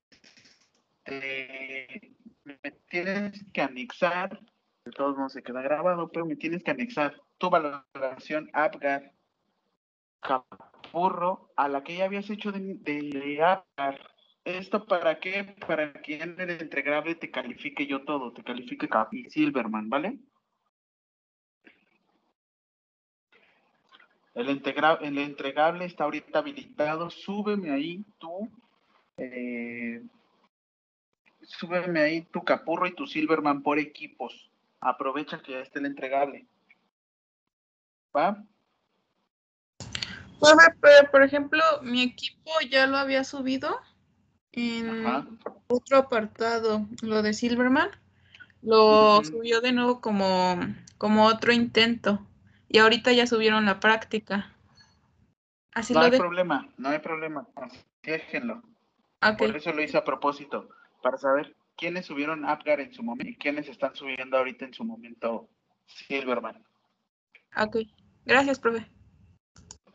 me 2.48 2.72
tienes 2.90 3.46
que 3.54 3.62
anexar, 3.62 4.40
de 4.86 4.92
todos 4.92 5.18
modos 5.18 5.34
se 5.34 5.44
queda 5.44 5.62
grabado, 5.62 6.10
pero 6.12 6.26
me 6.26 6.36
tienes 6.36 6.64
que 6.64 6.72
anexar 6.72 7.22
tu 7.38 7.50
valoración 7.50 8.50
APGAR 8.54 9.14
Capurro 10.20 11.52
a 11.56 11.68
la 11.68 11.84
que 11.84 11.98
ya 11.98 12.06
habías 12.06 12.30
hecho 12.30 12.52
de, 12.52 12.76
de 12.76 13.44
APGAR. 13.44 14.00
¿Esto 14.46 14.86
para 14.86 15.20
qué? 15.20 15.56
Para 15.68 15.94
que 15.94 16.22
en 16.22 16.40
el 16.40 16.50
entregable 16.50 17.16
te 17.16 17.30
califique 17.32 17.86
yo 17.86 18.04
todo, 18.04 18.32
te 18.32 18.44
califique 18.44 18.88
Cap 18.88 19.14
y 19.14 19.30
Silverman, 19.30 19.90
¿vale? 19.90 20.20
El, 24.34 24.50
integra- 24.50 25.00
el 25.02 25.18
entregable 25.18 25.86
está 25.86 26.06
ahorita 26.06 26.40
habilitado. 26.40 27.10
Súbeme 27.10 27.72
ahí 27.72 28.06
tú. 28.20 28.50
eh, 29.18 30.02
súbeme 31.48 32.02
ahí 32.02 32.22
tu 32.22 32.44
Capurro 32.44 32.86
y 32.86 32.94
tu 32.94 33.08
Silverman 33.08 33.64
por 33.64 33.80
equipos. 33.80 34.52
Aprovecha 34.80 35.42
que 35.42 35.54
ya 35.54 35.60
está 35.60 35.80
el 35.80 35.88
entregable. 35.88 36.46
¿Va? 38.16 38.44
Profe, 40.40 40.66
pero 40.80 41.12
por 41.12 41.24
ejemplo, 41.24 41.64
mi 41.82 42.04
equipo 42.04 42.52
ya 42.70 42.86
lo 42.86 42.98
había 42.98 43.24
subido 43.24 43.80
en 44.52 45.08
Ajá. 45.08 45.28
otro 45.68 45.98
apartado, 45.98 46.86
lo 47.02 47.24
de 47.24 47.34
Silverman, 47.34 47.90
lo 48.62 49.24
subió 49.24 49.62
de 49.62 49.72
nuevo 49.72 50.00
como, 50.00 50.60
como 50.98 51.26
otro 51.26 51.52
intento 51.52 52.26
y 52.68 52.78
ahorita 52.80 53.12
ya 53.14 53.26
subieron 53.26 53.66
la 53.66 53.80
práctica. 53.80 54.54
Así 55.74 55.94
No 55.94 56.02
lo 56.02 56.06
hay 56.06 56.12
de... 56.12 56.18
problema, 56.18 56.70
no 56.78 56.90
hay 56.90 57.00
problema. 57.00 57.48
Déjenlo. 58.04 58.64
Ok. 59.22 59.38
Por 59.38 59.56
eso 59.56 59.74
lo 59.74 59.82
hice 59.82 59.98
a 59.98 60.04
propósito, 60.04 60.70
para 61.08 61.18
saber 61.18 61.56
quiénes 61.78 62.06
subieron 62.06 62.44
Apgar 62.44 62.82
en 62.82 62.94
su 62.94 63.02
momento 63.02 63.32
y 63.32 63.38
quiénes 63.38 63.70
están 63.70 63.96
subiendo 63.96 64.38
ahorita 64.38 64.66
en 64.66 64.74
su 64.74 64.84
momento 64.84 65.48
Silverman. 65.86 66.62
Ok, 67.56 67.78
gracias, 68.26 68.60
profe. 68.60 68.86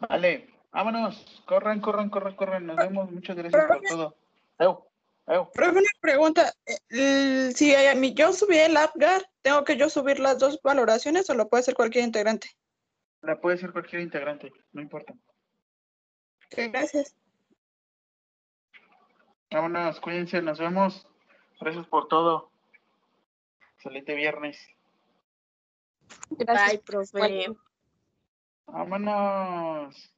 Vale, 0.09 0.49
vámonos. 0.73 1.43
Corran, 1.45 1.81
corran, 1.81 2.09
corran, 2.09 2.35
corran. 2.35 2.67
Nos 2.67 2.77
vemos. 2.77 3.11
Muchas 3.11 3.37
gracias 3.37 3.67
por 3.67 3.81
todo. 3.83 4.17
Eu, 4.59 4.89
eu. 5.27 5.51
Profe, 5.53 5.79
una 5.79 5.91
pregunta. 6.01 6.55
Si 6.89 7.75
yo 8.15 8.33
subí 8.33 8.57
el 8.57 8.77
APGAR, 8.77 9.23
¿tengo 9.43 9.63
que 9.65 9.77
yo 9.77 9.91
subir 9.91 10.19
las 10.19 10.39
dos 10.39 10.61
valoraciones 10.63 11.29
o 11.29 11.35
lo 11.35 11.51
puede 11.51 11.61
hacer 11.61 11.75
cualquier 11.75 12.05
integrante? 12.05 12.49
La 13.21 13.39
puede 13.39 13.59
ser 13.59 13.71
cualquier 13.71 14.01
integrante, 14.01 14.51
no 14.73 14.81
importa. 14.81 15.13
Ok, 15.13 16.73
gracias. 16.73 17.15
Vámonos, 19.53 20.01
cuídense, 20.01 20.41
nos 20.41 20.59
vemos. 20.59 21.07
Gracias 21.61 21.87
por 21.87 22.09
todo. 22.09 22.51
Excelente 23.77 24.15
viernes. 24.15 24.59
Bye, 26.31 26.79
profe. 26.85 27.55
Vámonos. 28.67 30.15